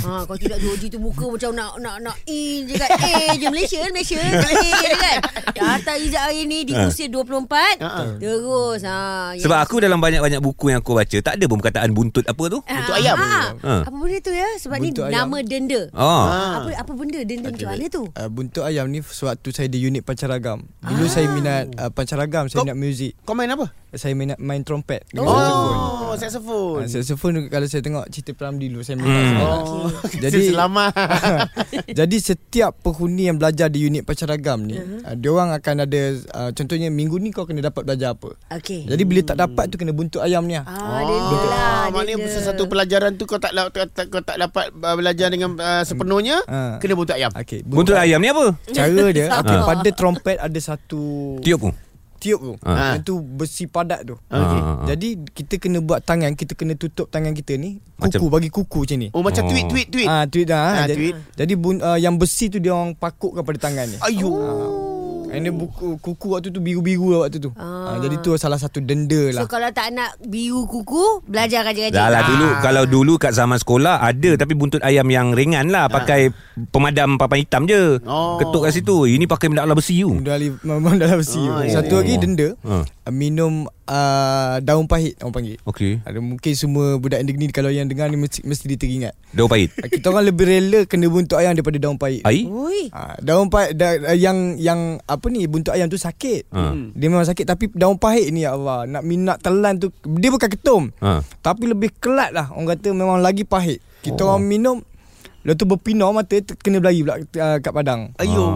ha, 0.00 0.22
Kalau 0.26 0.38
tidak 0.38 0.58
dua 0.58 0.72
tu 0.78 0.96
muka 0.96 1.24
macam 1.26 1.50
nak 1.52 1.76
nak 1.76 1.96
nak 2.00 2.16
in 2.24 2.64
je 2.64 2.74
kan 2.74 2.88
Eh 2.96 3.36
je 3.36 3.46
Malaysia 3.46 3.78
Malaysia 3.86 4.16
Eh 4.16 4.32
je 4.72 4.90
kan 4.94 5.18
Datang 5.52 5.98
Izzat 5.98 6.22
hari 6.24 6.44
ni 6.44 6.62
di 6.62 6.72
Ha. 6.72 6.86
usia 6.86 7.06
24 7.06 7.76
Ha. 7.78 8.16
Terus 8.16 8.80
ha, 8.82 8.96
yang- 9.30 9.42
sebab 9.42 9.58
aku 9.58 9.76
dalam 9.78 9.98
banyak-banyak 9.98 10.38
buku 10.38 10.70
yang 10.70 10.80
aku 10.80 10.92
baca 10.92 11.18
tak 11.18 11.34
ada 11.34 11.44
pun 11.44 11.56
perkataan 11.56 11.90
buntut 11.90 12.24
apa 12.24 12.44
tu 12.46 12.58
Buntut 12.60 12.94
ayam. 12.94 13.16
ah. 13.16 13.52
Ha. 13.54 13.72
Apa 13.82 13.94
benda 13.94 14.18
tu 14.18 14.32
ya 14.32 14.48
Sebab 14.56 14.76
Buntut 14.78 15.02
ni 15.02 15.10
ayam. 15.10 15.28
nama 15.28 15.36
denda 15.42 15.80
oh 15.92 16.24
Ah. 16.26 16.52
Apa 16.58 16.68
apa 16.78 16.92
benda 16.92 17.20
denda 17.20 17.48
macam 17.48 17.68
mana 17.68 17.84
tu 17.86 18.02
Uh, 18.08 18.28
buntut 18.46 18.62
ayam 18.62 18.86
ni 18.86 19.02
sewaktu 19.02 19.50
saya 19.50 19.66
di 19.66 19.78
unit 19.80 20.00
pancaragam. 20.00 20.62
Dulu 20.78 21.02
ah. 21.02 21.10
saya 21.10 21.26
minat 21.28 21.66
uh, 21.74 21.90
pancaragam, 21.90 22.46
saya 22.46 22.62
Kau- 22.62 22.64
minat 22.64 22.78
muzik. 22.78 23.18
Kau 23.20 23.34
main 23.34 23.50
apa? 23.50 23.74
Saya 23.90 24.12
minat 24.12 24.36
main 24.36 24.60
trompet 24.60 25.02
dengan 25.08 25.26
saxophone. 25.26 25.78
Oh, 26.04 26.14
saxophone. 26.14 26.78
Uh, 26.78 26.86
saxophone 26.86 27.34
kalau 27.48 27.66
saya 27.66 27.80
tengok 27.80 28.04
cerita 28.06 28.30
Pramli 28.32 28.68
dulu 28.68 28.80
saya 28.80 28.94
minat 28.94 29.14
Hmm. 29.16 29.40
Oh, 29.40 29.88
Jadi- 30.22 30.46
selamat. 30.52 30.92
Jadi 31.98 32.16
setiap 32.18 32.76
penghuni 32.78 33.26
yang 33.26 33.36
belajar 33.36 33.66
di 33.66 33.82
unit 33.82 34.02
pancaragam 34.02 34.62
ni, 34.62 34.76
Uh-huh. 34.76 35.02
uh, 35.02 35.14
dia 35.14 35.30
orang 35.32 35.50
akan 35.50 35.76
ada 35.82 36.00
uh, 36.30 36.50
contohnya 36.52 36.86
minggu 36.88 37.16
ni 37.16 37.30
kau 37.30 37.42
kena 37.42 37.64
dapat 37.64 37.82
belajar 37.82 38.12
apa. 38.12 38.36
Okey 38.52 38.86
Jadi 38.86 39.02
bila 39.02 39.20
tak 39.24 39.36
dapat 39.38 39.64
tu 39.66 39.76
kena 39.76 39.90
buntut 39.90 40.20
ayam 40.20 40.44
ni. 40.44 40.54
Ah. 40.54 40.62
Ah, 40.62 41.02
denda 41.02 41.36
lah 41.42 41.64
Ah, 41.78 41.88
maknanya 41.88 42.28
satu 42.36 42.66
pelajaran 42.66 43.14
tu 43.14 43.24
kau 43.24 43.38
tak 43.38 43.50
kau 43.70 43.86
tak, 43.88 44.06
kau 44.06 44.20
tak 44.20 44.36
dapat 44.36 44.68
uh, 44.72 44.94
belajar 44.94 45.26
dengan 45.28 45.56
uh, 45.56 45.82
sepenuhnya, 45.82 46.44
Ah. 46.44 46.76
kena 46.76 46.92
buntut 46.92 47.16
ayam. 47.16 47.32
Okey, 47.32 47.64
buntut 47.64 47.96
ayam 47.96 48.18
ni 48.18 48.28
apa 48.28 48.35
Cara 48.70 49.04
dia 49.10 49.26
okay, 49.40 49.58
pada 49.58 49.88
trompet 49.90 50.36
ada 50.36 50.58
satu 50.58 51.36
tiup 51.40 51.60
tu 51.60 51.72
tiup 52.16 52.40
tu. 52.40 52.54
Ah. 52.64 52.96
Yang 52.96 53.04
tu 53.04 53.14
besi 53.20 53.68
padat 53.68 54.02
tu. 54.02 54.16
Ah, 54.32 54.40
ah. 54.40 54.88
Jadi 54.88 55.20
kita 55.30 55.60
kena 55.60 55.78
buat 55.78 56.00
tangan, 56.00 56.32
kita 56.32 56.56
kena 56.56 56.72
tutup 56.72 57.06
tangan 57.06 57.36
kita 57.36 57.54
ni 57.54 57.76
kuku 57.94 58.08
Macam- 58.18 58.32
bagi 58.32 58.48
kuku 58.50 58.78
macam 58.82 58.98
ni. 58.98 59.08
Oh 59.12 59.20
macam 59.20 59.42
Oh. 59.44 59.50
tweet 59.52 59.66
tweet 59.68 59.88
tweet. 59.92 60.08
Ah 60.08 60.24
tweet 60.24 60.48
dah. 60.48 60.58
Ah, 60.58 60.72
Ah, 60.74 60.86
jadi, 60.88 61.12
tweet. 61.12 61.14
jadi 61.36 61.52
bun, 61.54 61.76
uh, 61.78 61.94
yang 61.94 62.16
besi 62.16 62.48
tu 62.48 62.56
dia 62.56 62.72
orang 62.72 62.96
pakukkan 62.96 63.44
pada 63.44 63.58
tangan 63.60 63.86
ni. 63.86 63.96
Ayuh. 64.00 64.32
And 65.36 65.44
then 65.44 65.54
buku 65.54 66.00
kuku 66.00 66.26
waktu 66.30 66.48
tu 66.48 66.58
biru-biru 66.58 67.12
lah 67.12 67.20
waktu 67.22 67.38
tu. 67.38 67.52
Ah. 67.54 67.96
jadi 67.98 68.16
tu 68.18 68.32
salah 68.34 68.56
satu 68.56 68.80
denda 68.80 69.28
lah. 69.30 69.44
So 69.44 69.46
kalau 69.46 69.68
tak 69.70 69.92
nak 69.92 70.16
biru 70.22 70.64
kuku 70.64 71.20
Belajar 71.22 71.60
rajin-rajin 71.62 71.92
Dah 71.92 72.08
lah 72.08 72.20
Ah. 72.20 72.26
dulu 72.26 72.48
Kalau 72.58 72.82
dulu 72.84 73.12
kat 73.16 73.30
zaman 73.30 73.56
sekolah 73.56 74.00
Ada 74.00 74.34
tapi 74.36 74.52
buntut 74.52 74.80
ayam 74.80 75.04
yang 75.06 75.30
ringan 75.30 75.68
lah 75.68 75.86
Pakai 75.86 76.32
pemadam 76.66 77.16
papan 77.16 77.38
hitam 77.38 77.62
je 77.64 78.00
Oh. 78.02 78.38
Ketuk 78.38 78.64
kat 78.64 78.72
situ 78.72 79.04
Ini 79.06 79.24
pakai 79.24 79.46
benda 79.46 79.62
ala 79.62 79.74
besi 79.74 80.00
tu 80.00 80.16
dalam 80.18 81.18
besi. 81.20 81.42
Ah, 81.42 81.62
ya, 81.62 81.78
Satu 81.78 81.94
ya. 81.94 82.00
lagi 82.00 82.14
denda. 82.16 82.48
Ah. 82.62 82.82
Uh, 83.06 83.14
minum 83.14 83.70
uh, 83.86 84.58
daun 84.66 84.90
pahit 84.90 85.14
orang 85.22 85.30
panggil. 85.30 85.56
Okey 85.62 86.02
Ada 86.02 86.18
mungkin 86.18 86.52
semua 86.58 86.98
budak 86.98 87.22
negeri 87.22 87.46
ni 87.46 87.54
kalau 87.54 87.70
yang 87.70 87.86
dengar 87.86 88.10
ni 88.10 88.18
mesti 88.18 88.42
mesti 88.42 88.66
dia 88.66 88.74
teringat. 88.74 89.14
Daun 89.30 89.46
pahit 89.46 89.70
Ah, 89.78 89.86
Kita 89.86 90.10
orang 90.10 90.26
lebih 90.26 90.42
rela 90.42 90.80
kena 90.90 91.06
buntut 91.06 91.38
ayam 91.38 91.54
daripada 91.54 91.78
daun 91.78 91.94
pahit. 91.94 92.26
Air 92.26 92.50
Ui 92.50 92.90
Ah, 92.90 93.14
daun 93.22 93.46
pahit 93.46 93.78
da, 93.78 93.94
yang 94.18 94.58
yang 94.58 94.98
apa 95.06 95.22
ni 95.30 95.46
buntut 95.46 95.70
ayam 95.70 95.86
tu 95.86 95.94
sakit. 95.94 96.50
Ha. 96.50 96.74
Dia 96.98 97.06
memang 97.06 97.22
sakit 97.22 97.46
tapi 97.46 97.70
daun 97.70 97.94
pahit 97.94 98.26
ni 98.34 98.42
ya 98.42 98.58
Allah 98.58 98.90
nak 98.90 99.06
minat 99.06 99.38
telan 99.38 99.78
tu 99.78 99.94
dia 100.18 100.34
bukan 100.34 100.50
ketum. 100.50 100.82
Ha. 100.98 101.22
Tapi 101.22 101.70
lebih 101.70 101.94
kelat 102.02 102.34
lah 102.34 102.50
orang 102.58 102.74
kata 102.74 102.90
memang 102.90 103.22
lagi 103.22 103.46
pahit. 103.46 103.78
Kita 104.02 104.26
oh. 104.26 104.34
orang 104.34 104.50
minum 104.50 104.82
Lepas 105.46 105.62
tu 105.62 105.66
berpinar 105.70 106.10
mata 106.10 106.34
kena 106.58 106.82
berlari 106.82 107.06
pula 107.06 107.22
uh, 107.22 107.58
kat 107.62 107.70
padang. 107.70 108.10
Ayuh. 108.18 108.50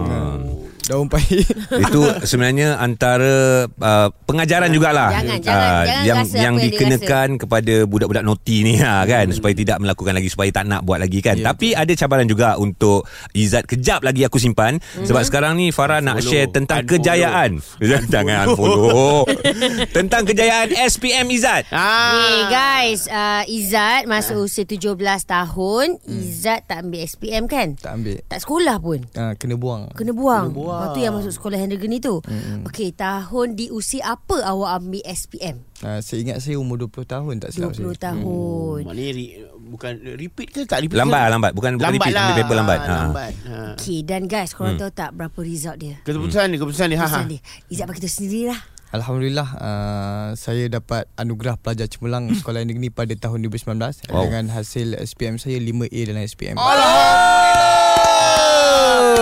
Daun 0.91 1.07
pahit. 1.07 1.47
Itu 1.87 2.03
sebenarnya 2.21 2.75
antara 2.77 3.31
uh, 3.71 4.09
pengajaran 4.27 4.75
jugalah 4.75 5.15
Jangan, 5.15 5.39
jangan, 5.39 5.63
Ah, 5.63 5.83
jangan 5.87 6.03
yang 6.03 6.19
rasa 6.19 6.37
yang 6.37 6.55
dikenakan 6.59 7.29
kepada 7.39 7.75
budak-budak 7.87 8.25
noti 8.25 8.57
ni 8.61 8.75
ha, 8.77 9.07
kan 9.07 9.31
supaya 9.31 9.55
tidak 9.55 9.79
melakukan 9.79 10.13
lagi 10.13 10.27
supaya 10.27 10.51
tak 10.51 10.67
nak 10.67 10.83
buat 10.83 10.99
lagi 10.99 11.23
kan. 11.23 11.39
Ya, 11.39 11.47
Tapi 11.47 11.73
ada 11.73 11.93
cabaran 11.95 12.27
juga 12.27 12.59
untuk 12.59 13.07
Izzat 13.31 13.65
kejap 13.65 14.03
lagi 14.03 14.27
aku 14.27 14.37
simpan 14.37 14.77
sebab 15.01 15.23
sekarang 15.23 15.55
ni 15.55 15.71
Farah 15.71 16.03
nak 16.03 16.19
Unfollow. 16.19 16.33
share 16.33 16.51
tentang 16.51 16.83
Unfollow. 16.83 16.99
kejayaan. 16.99 17.51
Jangan 18.11 18.45
unfollow. 18.49 19.23
tentang 19.97 20.23
kejayaan 20.25 20.75
SPM 20.75 21.31
Izzat. 21.31 21.71
Ah. 21.71 22.19
Ni 22.19 22.35
guys 22.51 23.07
uh, 23.07 23.47
Izzat 23.47 24.11
Masuk 24.11 24.43
usia 24.43 24.65
17 24.65 24.99
tahun 25.23 25.87
Izzat 26.03 26.67
tak 26.67 26.83
ambil 26.83 27.07
SPM 27.07 27.45
kan 27.47 27.77
tak 27.77 27.95
ambil. 27.95 28.19
Tak 28.27 28.41
sekolah 28.41 28.77
pun 28.79 28.99
Ah, 29.15 29.37
kena 29.37 29.55
buang. 29.55 29.87
Kena 29.95 30.11
buang. 30.11 30.49
Kena 30.49 30.57
buang. 30.57 30.80
Lepas 30.81 30.89
tu 30.91 31.01
yang 31.01 31.13
masuk 31.13 31.33
sekolah 31.33 31.57
Hendra 31.57 31.77
Geni 31.77 32.01
tu. 32.01 32.19
Mm-hmm. 32.19 32.65
Okey, 32.65 32.89
tahun 32.91 33.47
di 33.53 33.69
usia 33.69 34.17
apa 34.17 34.41
awak 34.43 34.81
ambil 34.81 35.05
SPM? 35.05 35.57
Ah, 35.81 36.01
saya 36.01 36.19
ingat 36.21 36.41
saya 36.41 36.57
umur 36.57 36.81
20 36.81 37.05
tahun 37.05 37.35
tak 37.39 37.53
silap 37.53 37.73
20 37.73 37.85
saya. 37.93 38.13
tahun. 38.13 38.81
Maknanya 38.85 39.13
re, 39.13 39.25
bukan 39.71 39.93
repeat 40.15 40.49
ke 40.49 40.61
tak 40.65 40.81
repeat? 40.81 40.97
Lambat 40.97 41.13
ke? 41.13 41.23
lah, 41.23 41.31
lambat. 41.31 41.53
Bukan- 41.53 41.77
bukan 41.77 41.85
lambat 41.87 42.01
repeat, 42.01 42.15
lah. 42.15 42.23
ambil 42.23 42.37
paper 42.39 42.57
lambat. 42.57 42.79
Ha. 42.81 42.97
Lambat. 43.03 43.33
Ha. 43.45 43.57
Okey, 43.77 43.99
dan 44.03 44.23
guys, 44.25 44.51
korang 44.51 44.75
tahu 44.75 44.91
tak 44.91 45.13
berapa 45.13 45.39
result 45.39 45.77
dia? 45.77 46.01
Keputusan 46.01 46.49
ni, 46.49 46.57
keputusan 46.57 46.87
ni. 46.89 46.97
Ha, 46.97 47.01
ha. 47.01 47.07
Keputusan 47.07 47.29
dia. 47.29 47.41
Izzat 47.69 47.85
bagi 47.85 48.01
tahu 48.01 48.13
sendirilah. 48.15 48.61
Alhamdulillah 48.91 49.49
uh, 49.55 50.29
saya 50.35 50.67
dapat 50.67 51.07
anugerah 51.15 51.55
pelajar 51.55 51.87
cemerlang 51.87 52.27
Sekolah 52.35 52.67
Negeri 52.67 52.91
Pada 52.91 53.15
tahun 53.15 53.47
2019 53.47 53.79
Wow. 54.11 54.27
Dengan 54.27 54.51
hasil 54.51 54.99
SPM 54.99 55.39
saya 55.39 55.63
5A 55.63 56.11
dalam 56.11 56.27
SPM 56.27 56.59
Alhamdulillah. 56.59 57.40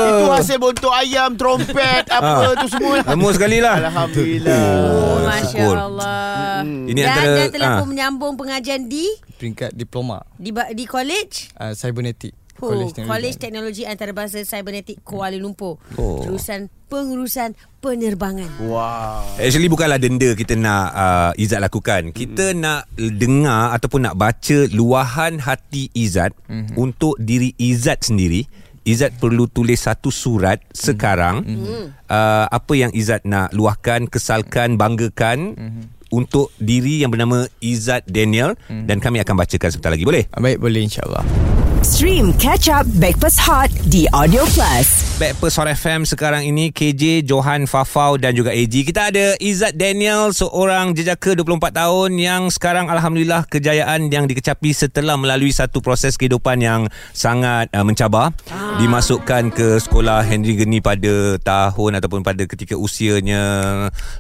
Itu 0.06 0.24
hasil 0.30 0.56
bontot 0.62 0.92
ayam, 0.94 1.34
trompet, 1.34 2.04
apa 2.08 2.54
tu 2.62 2.66
semua. 2.70 3.02
Lama 3.02 3.28
sekali 3.34 3.58
lah. 3.58 3.76
Alhamdulillah. 3.82 4.64
Oh, 4.94 5.16
Masya 5.26 5.46
syukur. 5.50 5.76
Allah. 5.76 6.62
Ini 6.64 7.00
dan, 7.00 7.08
antara 7.10 7.28
dan 7.34 7.48
telah 7.50 7.68
ah. 7.68 7.78
pun 7.82 7.86
menyambung 7.90 8.34
pengajian 8.38 8.86
di 8.86 9.06
Peringkat 9.38 9.70
diploma 9.70 10.18
di, 10.34 10.50
di 10.74 10.84
college. 10.86 11.54
uh, 11.62 11.70
Cybernetic 11.78 12.34
Oh, 12.58 12.74
Teknologi. 12.74 13.06
College 13.06 13.36
Teknologi 13.38 13.82
Antarabangsa 13.86 14.42
Cybernetic 14.42 14.98
Kuala 15.06 15.38
Lumpur. 15.38 15.78
Oh. 15.94 16.18
Jurusan 16.26 16.66
pengurusan 16.90 17.54
penerbangan. 17.78 18.50
Wow. 18.66 19.38
Actually 19.38 19.70
bukanlah 19.70 20.02
denda 20.02 20.34
kita 20.34 20.58
nak 20.58 20.90
uh, 20.90 21.30
Izzat 21.38 21.62
lakukan. 21.62 22.10
Kita 22.10 22.50
mm-hmm. 22.50 22.58
nak 22.58 22.90
dengar 23.14 23.78
ataupun 23.78 24.10
nak 24.10 24.18
baca 24.18 24.58
luahan 24.74 25.38
hati 25.38 25.94
Izzat 25.94 26.34
mm-hmm. 26.50 26.74
untuk 26.74 27.14
diri 27.22 27.54
Izzat 27.54 28.02
sendiri. 28.02 28.42
Izzat 28.88 29.20
perlu 29.20 29.44
tulis 29.52 29.76
satu 29.76 30.08
surat 30.08 30.56
mm-hmm. 30.64 30.76
sekarang 30.76 31.36
mm-hmm. 31.44 31.84
Uh, 32.08 32.48
apa 32.48 32.72
yang 32.72 32.88
Izzat 32.96 33.28
nak 33.28 33.52
luahkan, 33.52 34.08
kesalkan, 34.08 34.80
banggakan 34.80 35.52
mm-hmm. 35.52 35.84
untuk 36.08 36.48
diri 36.56 37.04
yang 37.04 37.12
bernama 37.12 37.44
Izzat 37.60 38.08
Daniel 38.08 38.56
mm-hmm. 38.56 38.88
dan 38.88 38.96
kami 38.96 39.20
akan 39.20 39.36
bacakan 39.36 39.68
sebentar 39.68 39.92
lagi. 39.92 40.08
Boleh? 40.08 40.24
Baik 40.32 40.56
boleh 40.56 40.88
insyaAllah 40.88 41.67
Stream 41.78 42.34
Catch 42.34 42.66
Up 42.74 42.90
Backpass 42.98 43.38
Hot 43.38 43.70
di 43.86 44.10
Audio 44.10 44.42
Plus. 44.50 45.08
Backpast 45.18 45.58
Hot 45.62 45.70
FM 45.70 46.02
sekarang 46.06 46.46
ini 46.46 46.74
KJ, 46.74 47.22
Johan, 47.22 47.70
Fafau 47.70 48.18
dan 48.18 48.34
juga 48.34 48.50
AG. 48.50 48.70
Kita 48.70 49.10
ada 49.14 49.38
Izzat 49.38 49.78
Daniel, 49.78 50.34
seorang 50.34 50.94
jejaka 50.94 51.38
24 51.38 51.74
tahun 51.74 52.10
yang 52.18 52.42
sekarang 52.50 52.90
Alhamdulillah 52.90 53.46
kejayaan 53.46 54.10
yang 54.10 54.26
dikecapi 54.26 54.74
setelah 54.74 55.14
melalui 55.14 55.54
satu 55.54 55.78
proses 55.78 56.18
kehidupan 56.18 56.62
yang 56.62 56.90
sangat 57.14 57.70
uh, 57.70 57.86
mencabar. 57.86 58.34
Ah. 58.50 58.78
Dimasukkan 58.82 59.54
ke 59.54 59.78
sekolah 59.78 60.26
Henry 60.26 60.58
Geni 60.58 60.82
pada 60.82 61.38
tahun 61.42 61.98
ataupun 62.02 62.26
pada 62.26 62.42
ketika 62.46 62.74
usianya 62.74 63.42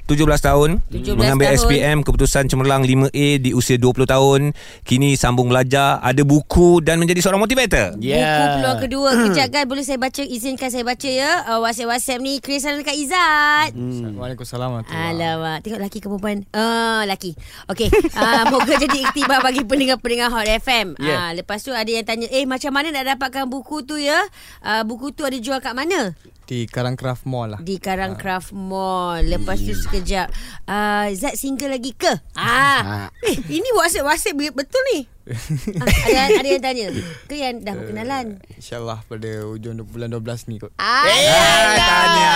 17 0.06 0.14
tahun. 0.18 0.78
17 0.94 1.14
mengambil 1.14 1.54
tahun. 1.54 1.58
SPM, 1.58 1.98
keputusan 2.06 2.46
cemerlang 2.50 2.86
5A 2.86 3.42
di 3.42 3.50
usia 3.50 3.78
20 3.78 4.06
tahun. 4.06 4.40
Kini 4.86 5.18
sambung 5.18 5.50
belajar, 5.50 5.98
ada 6.02 6.22
buku 6.22 6.82
dan 6.82 7.02
menjadi 7.02 7.22
seorang 7.22 7.47
motivator. 7.48 7.96
Ya. 8.04 8.20
Buku 8.28 8.46
peluang 8.60 8.78
kedua. 8.84 9.10
Kejap 9.24 9.48
kan 9.48 9.64
Boleh 9.64 9.84
saya 9.88 9.96
baca? 9.96 10.20
Izinkan 10.20 10.68
saya 10.68 10.84
baca 10.84 11.08
ya. 11.08 11.48
Uh, 11.48 11.64
WhatsApp-WhatsApp 11.64 12.20
ni. 12.20 12.44
Kirim 12.44 12.60
salam 12.60 12.84
dekat 12.84 13.00
Izzat. 13.00 13.72
Hmm. 13.72 14.20
Waalaikumsalam 14.20 14.68
warahmatullahi 14.68 15.08
Alamak. 15.16 15.56
Tengok 15.64 15.78
lelaki 15.80 15.98
ke 16.04 16.06
perempuan. 16.12 16.38
Uh, 16.52 17.08
Lelaki. 17.08 17.32
Okey. 17.72 17.88
Uh, 18.12 18.44
Moga 18.52 18.76
jadi 18.76 18.98
iktibar 19.08 19.40
Bagi 19.40 19.64
pendengar-pendengar 19.64 20.28
Hot 20.28 20.44
FM 20.44 21.00
Yeah. 21.00 21.30
uh, 21.30 21.30
Lepas 21.32 21.64
tu 21.64 21.72
ada 21.72 21.88
yang 21.88 22.04
tanya 22.04 22.26
Eh 22.28 22.44
macam 22.44 22.74
mana 22.74 22.92
nak 22.92 23.16
dapatkan 23.16 23.48
buku 23.48 23.86
tu 23.86 23.96
ya? 23.96 24.18
Uh, 24.60 24.84
Buku 24.84 25.16
tu 25.16 25.24
ada 25.24 25.36
jual 25.40 25.56
kat 25.64 25.72
mana? 25.72 26.12
Di 26.48 26.64
Karangcraft 26.64 27.28
Mall 27.28 27.52
lah. 27.56 27.60
Di 27.60 27.76
Karangcraft 27.76 28.56
Mall. 28.56 29.20
Lepas 29.28 29.60
tu 29.60 29.72
sekejap. 29.72 30.32
Uh, 30.64 31.12
Zat 31.12 31.36
single 31.36 31.72
lagi 31.76 31.92
ke? 31.92 32.08
Ah. 32.36 33.08
Eh 33.28 33.36
ini 33.52 33.68
WhatsApp-WhatsApp 33.76 34.56
Betul 34.56 34.82
ni? 34.92 34.98
ah, 35.04 35.17
ada, 36.08 36.20
ada 36.34 36.48
yang 36.48 36.60
tanya 36.60 36.86
Ke 37.24 37.34
yang 37.34 37.60
dah 37.60 37.72
berkenalan 37.72 38.40
InsyaAllah 38.52 39.04
pada 39.04 39.30
hujung 39.44 39.76
bulan 39.84 40.08
12 40.10 40.48
ni 40.48 40.56
kot 40.56 40.72
Ah, 40.74 41.04
Eh, 41.04 41.76
tanya, 41.76 42.32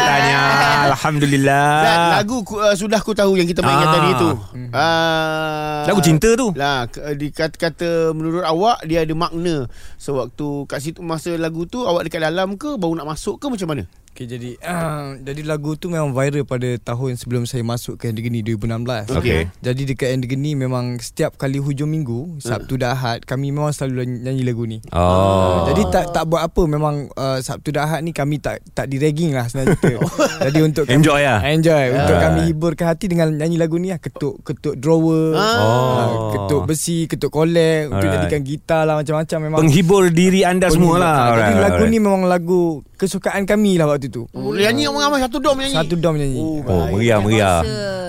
tanya. 0.00 0.38
Alhamdulillah. 0.88 1.68
Zat, 1.82 1.98
lagu 2.14 2.36
ku, 2.42 2.56
uh, 2.56 2.72
sudah 2.72 2.98
ku 2.98 3.12
tahu 3.12 3.34
yang 3.34 3.44
kita 3.44 3.60
mainkan 3.60 3.84
Ah. 3.84 3.94
tadi 3.94 4.10
tu. 4.16 4.28
Uh, 4.70 5.82
Lagu 5.84 6.00
cinta 6.00 6.30
tu. 6.32 6.50
Lah, 6.52 6.86
k- 6.86 7.14
di 7.14 7.28
kata-kata 7.28 8.12
menurut 8.12 8.42
awak 8.42 8.84
dia 8.84 9.02
ada 9.02 9.12
makna. 9.12 9.66
Sewaktu 9.96 10.46
kat 10.66 10.78
situ 10.78 11.00
masa 11.00 11.34
lagu 11.34 11.64
tu 11.64 11.82
awak 11.82 12.04
dekat 12.04 12.22
dalam 12.22 12.54
ke 12.54 12.74
baru 12.74 12.94
nak 12.94 13.08
masuk 13.08 13.36
ke 13.36 13.46
macam 13.46 13.68
mana? 13.68 13.84
Okay, 14.16 14.24
jadi 14.24 14.56
uh, 14.64 15.12
jadi 15.28 15.44
lagu 15.44 15.76
tu 15.76 15.92
memang 15.92 16.08
viral 16.10 16.48
pada 16.48 16.64
tahun 16.80 17.20
sebelum 17.20 17.44
saya 17.44 17.60
masuk 17.60 18.00
ke 18.00 18.08
Andigeni 18.08 18.40
2016. 18.40 19.12
Okey. 19.12 19.52
Jadi 19.60 19.82
dekat 19.84 20.08
Andigeni 20.08 20.56
memang 20.56 20.96
setiap 20.96 21.36
kali 21.36 21.60
hujung 21.60 21.84
minggu, 21.86 22.40
Sabtu 22.40 22.80
dan 22.80 22.96
Ahad, 22.96 23.28
kami 23.28 23.52
memang 23.52 23.76
selalu 23.76 24.08
nyanyi 24.24 24.40
lagu 24.40 24.64
ni. 24.64 24.80
Oh. 24.88 25.68
Jadi 25.68 25.84
tak 25.92 26.16
tak 26.16 26.24
buat 26.24 26.40
apa 26.42 26.62
memang 26.64 27.12
uh, 27.12 27.44
Sabtu 27.44 27.76
dan 27.76 27.84
Ahad 27.84 28.00
ni 28.00 28.16
kami 28.16 28.40
tak 28.40 28.64
tak 28.72 28.88
di 28.88 28.96
ragging 28.96 29.36
lah 29.36 29.52
sebenarnya 29.52 29.76
kita. 29.76 29.94
Jadi 30.48 30.58
untuk 30.64 30.84
kami, 30.88 30.96
Enjoy 30.96 31.20
lah. 31.20 31.38
Enjoy 31.44 31.84
untuk 31.92 32.16
Ah. 32.16 32.22
kami 32.24 32.40
hiburkan 32.48 32.86
hati 32.88 33.12
dengan 33.12 33.28
nyanyi 33.30 33.60
lagu 33.60 33.76
ni 33.76 33.92
lah 33.92 34.00
ketuk 34.00 34.40
ketuk 34.40 34.80
drawer, 34.80 35.36
Ah. 35.36 35.44
ah, 35.44 36.08
ketuk 36.32 36.64
besi, 36.64 37.04
ketuk 37.04 37.28
kolek 37.28 37.92
untuk 37.92 38.00
Alright. 38.00 38.16
jadikan 38.24 38.40
gitar 38.40 38.88
lah 38.88 38.96
macam-macam 38.96 39.38
memang. 39.44 39.58
Penghibur 39.60 40.08
diri 40.08 40.40
anda 40.40 40.72
semua 40.72 40.96
lah. 40.96 41.12
Ah, 41.12 41.36
Jadi 41.36 41.52
lagu 41.60 41.84
alright. 41.84 41.92
ni 41.92 41.98
memang 42.00 42.24
lagu 42.24 42.80
kesukaan 42.96 43.44
kami 43.44 43.76
lah 43.76 43.84
waktu 43.86 44.05
tu. 44.08 44.22
Boleh 44.30 44.66
nyanyi 44.68 44.88
orang 44.88 45.10
ramai 45.10 45.20
satu 45.22 45.38
dom 45.38 45.56
nyanyi. 45.58 45.76
Satu 45.76 45.94
dom 45.96 46.14
nyanyi. 46.16 46.38
Oh, 46.38 46.60
Oh, 46.66 46.84
meriah, 46.94 47.18
meriah. 47.22 47.60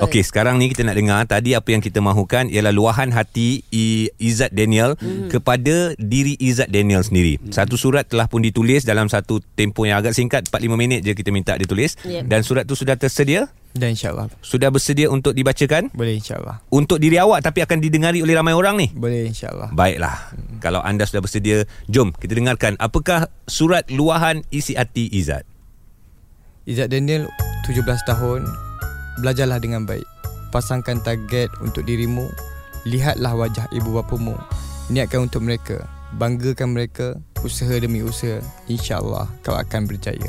Okey, 0.06 0.22
sekarang 0.22 0.62
ni 0.62 0.70
kita 0.70 0.86
nak 0.86 0.94
dengar 0.94 1.26
tadi 1.26 1.58
apa 1.58 1.74
yang 1.74 1.82
kita 1.82 1.98
mahukan 1.98 2.54
ialah 2.54 2.70
luahan 2.70 3.10
hati 3.10 3.66
I, 3.74 4.14
Izzat 4.22 4.54
Daniel 4.54 4.94
hmm. 4.94 5.34
kepada 5.34 5.98
diri 5.98 6.38
Izzat 6.38 6.70
Daniel 6.70 7.02
sendiri. 7.02 7.42
Hmm. 7.42 7.50
Satu 7.50 7.82
surat 7.82 8.06
telah 8.06 8.30
pun 8.30 8.46
ditulis 8.46 8.86
dalam 8.86 9.10
satu 9.10 9.42
tempoh 9.58 9.90
yang 9.90 9.98
agak 9.98 10.14
singkat 10.14 10.46
4-5 10.54 10.78
minit 10.78 11.02
je 11.02 11.18
kita 11.18 11.34
minta 11.34 11.58
dia 11.58 11.66
tulis 11.66 11.98
Yep. 12.06 12.30
dan 12.30 12.40
surat 12.46 12.64
tu 12.70 12.78
sudah 12.78 12.94
tersedia? 12.94 13.50
Dan 13.78 13.94
insyaAllah 13.94 14.30
Sudah 14.42 14.74
bersedia 14.74 15.06
untuk 15.06 15.38
dibacakan? 15.38 15.94
Boleh 15.94 16.18
insyaAllah 16.18 16.66
Untuk 16.74 16.98
diri 16.98 17.22
awak 17.22 17.46
tapi 17.46 17.62
akan 17.62 17.78
didengari 17.78 18.26
oleh 18.26 18.34
ramai 18.34 18.58
orang 18.58 18.78
ni. 18.78 18.88
Boleh 18.94 19.30
insyaAllah 19.30 19.74
Baiklah. 19.74 20.34
Hmm. 20.34 20.58
Kalau 20.62 20.82
anda 20.82 21.06
sudah 21.06 21.22
bersedia, 21.22 21.66
jom 21.86 22.14
kita 22.14 22.34
dengarkan 22.38 22.78
apakah 22.78 23.30
surat 23.46 23.86
luahan 23.90 24.42
isi 24.50 24.74
hati 24.74 25.10
Izzat. 25.10 25.46
Izzat 26.68 26.92
Daniel 26.92 27.32
17 27.64 27.80
tahun 28.04 28.44
Belajarlah 29.24 29.64
dengan 29.64 29.88
baik 29.88 30.04
Pasangkan 30.52 31.00
target 31.00 31.48
untuk 31.64 31.88
dirimu 31.88 32.28
Lihatlah 32.84 33.40
wajah 33.40 33.72
ibu 33.72 33.96
bapamu 33.96 34.36
Niatkan 34.92 35.32
untuk 35.32 35.48
mereka 35.48 35.88
Banggakan 36.20 36.76
mereka 36.76 37.16
Usaha 37.40 37.72
demi 37.80 38.04
usaha 38.04 38.44
InsyaAllah 38.68 39.32
kau 39.48 39.56
akan 39.56 39.88
berjaya 39.88 40.28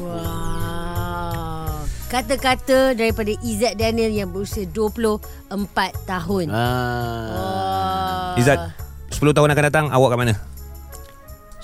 Wow. 0.00 1.84
Kata-kata 2.08 2.96
daripada 2.96 3.32
Izzat 3.44 3.80
Daniel 3.80 4.12
yang 4.12 4.28
berusia 4.28 4.68
24 4.68 5.56
tahun. 6.04 6.46
Ah. 6.52 7.32
Wah. 7.32 8.32
Izzat, 8.36 8.76
10 9.10 9.32
tahun 9.32 9.48
akan 9.56 9.64
datang 9.64 9.86
awak 9.88 10.12
kat 10.12 10.18
mana? 10.20 10.34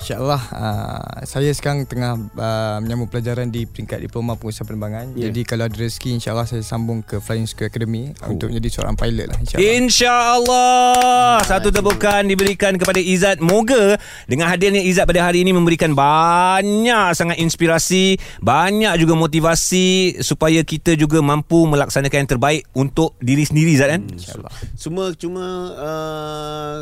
InsyaAllah 0.05 0.43
uh, 0.53 1.25
Saya 1.25 1.49
sekarang 1.49 1.89
tengah 1.89 2.13
uh, 2.37 2.77
Menyambung 2.77 3.09
pelajaran 3.09 3.49
di 3.49 3.65
peringkat 3.65 4.05
diploma 4.05 4.37
pengusaha 4.37 4.61
penerbangan. 4.61 5.17
Ya. 5.17 5.33
Jadi 5.33 5.41
kalau 5.41 5.65
ada 5.65 5.73
rezeki 5.73 6.21
InsyaAllah 6.21 6.45
saya 6.45 6.61
sambung 6.61 7.01
ke 7.01 7.17
Flying 7.17 7.49
School 7.49 7.65
Academy 7.65 8.13
oh. 8.21 8.37
Untuk 8.37 8.53
menjadi 8.53 8.69
seorang 8.69 8.93
pilot 8.93 9.33
lah 9.33 9.37
InsyaAllah. 9.41 9.65
InsyaAllah. 9.81 11.37
Satu 11.49 11.73
tepukan 11.73 12.21
diberikan 12.21 12.77
kepada 12.77 13.01
Izzat. 13.01 13.41
Moga 13.41 13.97
dengan 14.29 14.45
hadirnya 14.45 14.85
Izzat 14.85 15.09
pada 15.09 15.25
hari 15.25 15.41
ini 15.41 15.57
Memberikan 15.57 15.97
banyak 15.97 17.17
sangat 17.17 17.41
inspirasi 17.41 18.21
Banyak 18.45 19.01
juga 19.01 19.17
motivasi 19.17 20.21
Supaya 20.21 20.61
kita 20.61 20.93
juga 20.93 21.17
mampu 21.25 21.65
melaksanakan 21.65 22.17
yang 22.21 22.29
terbaik 22.29 22.61
Untuk 22.77 23.17
diri 23.17 23.41
sendiri 23.41 23.73
Izzat 23.73 23.89
kan? 23.89 24.01
InsyaAllah. 24.05 24.53
Cuma 24.77 25.03
cuma 25.17 25.45
uh, 25.73 26.81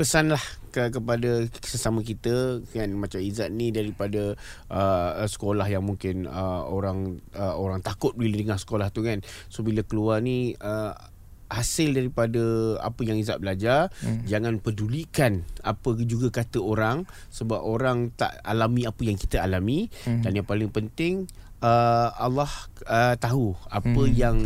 pesanlah 0.00 0.40
ke, 0.74 0.90
kepada 0.90 1.46
sesama 1.62 2.02
kita 2.02 2.58
kan 2.74 2.90
macam 2.98 3.22
Izzat 3.22 3.54
ni 3.54 3.70
daripada 3.70 4.34
uh, 4.74 5.22
sekolah 5.22 5.70
yang 5.70 5.86
mungkin 5.86 6.26
uh, 6.26 6.66
orang 6.66 7.22
uh, 7.38 7.54
orang 7.54 7.78
takut 7.78 8.10
bila 8.18 8.34
dengar 8.34 8.58
sekolah 8.58 8.90
tu 8.90 9.06
kan. 9.06 9.22
So 9.46 9.62
bila 9.62 9.86
keluar 9.86 10.18
ni 10.18 10.58
uh, 10.58 11.13
hasil 11.48 11.94
daripada 11.94 12.76
apa 12.80 13.00
yang 13.04 13.20
Izzat 13.20 13.38
belajar 13.40 13.92
hmm. 14.00 14.24
jangan 14.28 14.58
pedulikan 14.60 15.44
apa 15.60 15.96
juga 16.04 16.32
kata 16.32 16.58
orang 16.60 17.04
sebab 17.28 17.60
orang 17.60 18.12
tak 18.16 18.36
alami 18.42 18.88
apa 18.88 19.02
yang 19.04 19.16
kita 19.20 19.44
alami 19.44 19.92
hmm. 20.08 20.24
dan 20.24 20.32
yang 20.34 20.46
paling 20.46 20.72
penting 20.72 21.28
uh, 21.64 22.08
Allah 22.20 22.50
uh, 22.84 23.14
tahu 23.16 23.56
apa 23.72 24.02
hmm. 24.04 24.12
yang 24.12 24.36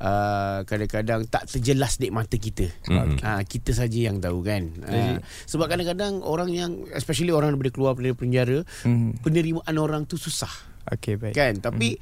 uh, 0.00 0.64
kadang-kadang 0.64 1.28
tak 1.28 1.48
terjelas 1.52 2.00
di 2.00 2.08
mata 2.08 2.36
kita. 2.40 2.72
Hmm. 2.88 3.20
Uh, 3.20 3.42
kita 3.44 3.76
saja 3.76 4.08
yang 4.08 4.18
tahu 4.18 4.40
kan. 4.40 4.72
Uh, 4.88 5.20
sebab 5.44 5.68
kadang-kadang 5.68 6.24
orang 6.24 6.48
yang 6.48 6.84
especially 6.96 7.32
orang 7.32 7.52
daripada 7.52 7.72
keluar 7.72 7.92
dari 7.96 8.16
penjara 8.16 8.64
Hmm. 8.82 9.14
penerimaan 9.20 9.76
orang 9.78 10.02
tu 10.08 10.16
susah 10.16 10.50
Okay 10.88 11.14
baik 11.14 11.34
kan. 11.36 11.54
Tapi 11.62 11.98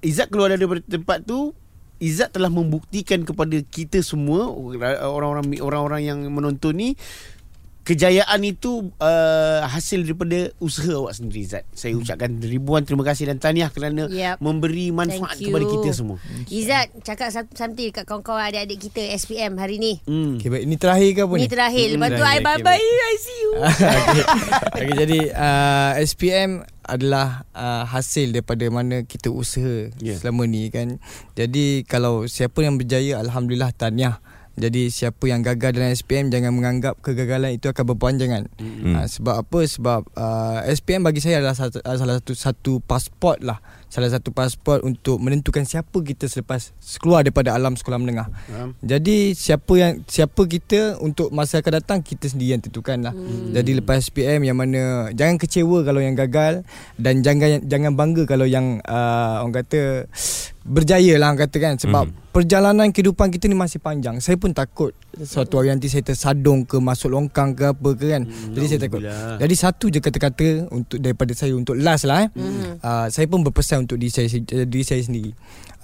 Izzat 0.00 0.32
keluar 0.32 0.48
daripada 0.48 0.80
tempat 0.80 1.28
tu 1.28 1.52
Izzat 2.00 2.32
telah 2.32 2.48
membuktikan 2.48 3.28
kepada 3.28 3.60
kita 3.60 4.00
semua 4.00 4.48
orang-orang 4.48 5.52
orang-orang 5.60 6.02
yang 6.02 6.18
menonton 6.32 6.72
ni 6.72 6.88
kejayaan 7.80 8.40
itu 8.44 8.92
uh, 9.00 9.64
hasil 9.64 10.04
daripada 10.04 10.52
usaha 10.60 10.92
awak 10.94 11.16
sendiri 11.16 11.42
Izzat. 11.42 11.64
Saya 11.72 11.96
ucapkan 11.96 12.36
ribuan 12.38 12.84
terima 12.84 13.02
kasih 13.02 13.32
dan 13.32 13.40
tahniah 13.40 13.72
kerana 13.72 14.06
Yep. 14.10 14.36
memberi 14.42 14.92
manfaat 14.92 15.40
kepada 15.40 15.64
kita 15.64 15.88
semua. 15.96 16.20
Izzat 16.46 16.92
cakap 17.02 17.32
some- 17.32 17.52
something 17.56 17.88
dekat 17.88 18.04
kawan-kawan 18.04 18.44
adik-adik 18.52 18.90
kita 18.90 19.02
SPM 19.16 19.56
hari 19.56 19.80
ni. 19.80 19.98
Hmm. 20.04 20.36
Okay 20.36 20.52
baik 20.52 20.64
Ini 20.68 20.76
terakhir 20.76 21.10
ke 21.16 21.20
apa 21.24 21.34
Ni 21.34 21.40
ni? 21.40 21.48
terakhir. 21.48 21.86
Lepas 21.96 22.10
tu 22.10 22.14
I 22.14 22.20
Terakhir, 22.20 22.40
okay, 22.40 22.62
bye-bye 22.62 22.84
I 23.10 23.16
see 23.16 23.38
you. 23.40 23.52
okay. 23.64 24.22
okay, 24.76 24.94
jadi 24.94 25.20
uh, 25.32 25.92
SPM 26.04 26.50
adalah 26.84 27.46
uh, 27.54 27.84
hasil 27.86 28.34
daripada 28.34 28.66
mana 28.68 29.06
kita 29.06 29.30
usaha 29.30 29.88
yeah. 30.02 30.18
selama 30.18 30.44
ni 30.44 30.68
kan. 30.68 30.98
Jadi 31.38 31.86
kalau 31.86 32.26
siapa 32.26 32.60
yang 32.60 32.76
berjaya 32.76 33.18
alhamdulillah 33.18 33.72
tahniah. 33.72 34.18
Jadi 34.58 34.90
siapa 34.90 35.24
yang 35.30 35.46
gagal 35.46 35.78
dalam 35.78 35.94
SPM 35.94 36.28
jangan 36.28 36.50
menganggap 36.50 36.98
kegagalan 37.00 37.54
itu 37.54 37.70
akan 37.70 37.84
berpanjangan. 37.94 38.42
Mm. 38.58 38.98
Uh, 38.98 39.06
sebab 39.06 39.34
apa? 39.46 39.58
Sebab 39.62 40.00
uh, 40.18 40.58
SPM 40.66 41.06
bagi 41.06 41.22
saya 41.22 41.38
adalah 41.38 41.56
satu, 41.56 41.78
salah 41.82 42.16
satu 42.18 42.32
satu 42.34 42.72
pasport 42.82 43.40
lah. 43.40 43.62
Salah 43.90 44.06
satu 44.06 44.30
pasport 44.30 44.86
untuk 44.86 45.18
menentukan 45.18 45.66
siapa 45.66 45.98
kita 45.98 46.30
selepas 46.30 46.70
keluar 47.02 47.26
daripada 47.26 47.58
alam 47.58 47.74
sekolah 47.74 47.98
menengah. 47.98 48.30
Faham? 48.46 48.78
Jadi 48.78 49.34
siapa 49.34 49.72
yang 49.74 50.06
siapa 50.06 50.46
kita 50.46 51.02
untuk 51.02 51.34
masa 51.34 51.58
akan 51.58 51.82
datang 51.82 51.98
kita 51.98 52.30
sendiri 52.30 52.54
yang 52.54 52.62
tentukan 52.62 53.02
lah. 53.02 53.10
Hmm. 53.10 53.50
Jadi 53.50 53.82
lepas 53.82 53.98
SPM 53.98 54.46
yang 54.46 54.54
mana 54.54 55.10
jangan 55.10 55.42
kecewa 55.42 55.82
kalau 55.82 55.98
yang 55.98 56.14
gagal 56.14 56.62
dan 57.02 57.26
jangan 57.26 57.66
jangan 57.66 57.98
bangga 57.98 58.30
kalau 58.30 58.46
yang 58.46 58.78
uh, 58.86 59.42
orang 59.42 59.66
kata 59.66 60.06
berjaya 60.60 61.16
lah 61.16 61.32
orang 61.32 61.50
kata 61.50 61.56
kan 61.56 61.74
sebab 61.80 62.04
hmm. 62.12 62.30
perjalanan 62.36 62.94
kehidupan 62.94 63.32
kita 63.34 63.50
ni 63.50 63.58
masih 63.58 63.82
panjang. 63.82 64.22
Saya 64.22 64.38
pun 64.38 64.54
takut 64.54 64.94
suatu 65.18 65.58
hari 65.58 65.74
nanti 65.74 65.90
saya 65.90 66.06
tersadung 66.06 66.62
ke 66.62 66.78
masuk 66.78 67.10
longkang 67.10 67.56
ke 67.56 67.72
apa 67.72 67.90
ke 67.96 68.06
kan. 68.12 68.22
Hmm, 68.28 68.54
Jadi 68.54 68.66
saya 68.68 68.80
takut. 68.86 69.00
Jadi 69.40 69.54
satu 69.56 69.84
je 69.90 69.98
kata-kata 69.98 70.70
untuk 70.70 70.98
daripada 71.02 71.32
saya 71.34 71.56
untuk 71.56 71.74
last 71.80 72.06
lah 72.06 72.28
eh. 72.28 72.28
Hmm. 72.36 72.78
Uh, 72.80 73.06
saya 73.10 73.26
pun 73.26 73.42
berpesan 73.42 73.79
untuk 73.80 73.96
diri 73.96 74.12
saya 74.12 74.28
diri 74.44 74.84
saya 74.84 75.00
sendiri. 75.00 75.32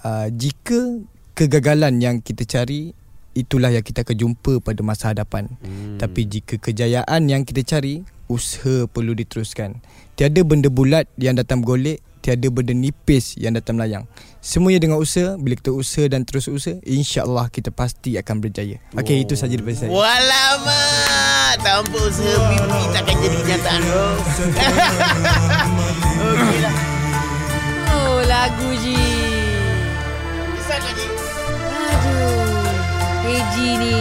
Uh, 0.05 0.29
jika 0.31 1.01
kegagalan 1.37 2.01
yang 2.01 2.21
kita 2.21 2.45
cari 2.45 2.93
itulah 3.37 3.69
yang 3.69 3.85
kita 3.85 4.01
akan 4.01 4.17
jumpa 4.17 4.57
pada 4.65 4.81
masa 4.81 5.13
hadapan. 5.13 5.45
Hmm. 5.61 6.01
Tapi 6.01 6.25
jika 6.25 6.57
kejayaan 6.57 7.29
yang 7.29 7.45
kita 7.45 7.61
cari, 7.61 8.01
usaha 8.25 8.89
perlu 8.89 9.13
diteruskan. 9.13 9.77
Tiada 10.17 10.41
benda 10.41 10.73
bulat 10.73 11.05
yang 11.21 11.37
datang 11.37 11.61
bergolek, 11.61 12.01
tiada 12.25 12.49
benda 12.49 12.73
nipis 12.73 13.37
yang 13.37 13.53
datang 13.53 13.77
melayang. 13.77 14.09
Semuanya 14.41 14.81
dengan 14.81 14.97
usaha, 14.97 15.37
bila 15.37 15.53
kita 15.53 15.69
usaha 15.69 16.09
dan 16.09 16.25
terus 16.25 16.49
usaha, 16.49 16.81
insya-Allah 16.81 17.53
kita 17.53 17.69
pasti 17.69 18.17
akan 18.17 18.41
berjaya. 18.41 18.81
Okey, 18.97 19.21
itu 19.21 19.37
saja 19.37 19.53
daripada 19.53 19.85
saya. 19.85 19.93
Walamak 19.93 21.61
Tanpa 21.61 21.97
usaha 22.01 22.35
mimpi 22.49 22.81
takkan 22.89 23.15
jadi 23.21 23.37
kenyataan 23.45 23.81
lagu 28.37 28.69
Ji. 28.77 28.97
Pesan 30.53 30.79
lagi 30.85 31.05
Aduh. 31.73 33.27
Eji 33.27 33.69
ni. 33.81 33.95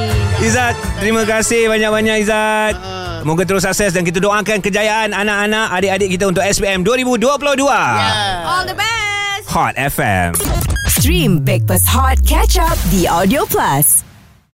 Izzat, 0.44 0.76
terima 1.00 1.24
kasih 1.24 1.66
banyak-banyak 1.72 2.16
Izzat. 2.22 2.74
Ah. 2.76 3.24
Moga 3.26 3.42
terus 3.42 3.66
sukses 3.66 3.90
dan 3.90 4.06
kita 4.06 4.22
doakan 4.22 4.62
kejayaan 4.62 5.10
anak-anak 5.10 5.66
adik-adik 5.74 6.14
kita 6.14 6.30
untuk 6.30 6.44
SPM 6.46 6.86
2022. 6.86 7.66
All 7.66 8.62
the 8.62 8.76
best. 8.76 9.44
Hot 9.50 9.74
FM. 9.74 10.36
Stream 10.86 11.42
Breakfast 11.42 11.90
Hot 11.90 12.22
Catch 12.22 12.60
Up 12.60 12.78
The 12.94 13.10
Audio 13.10 13.48
Plus. 13.50 14.05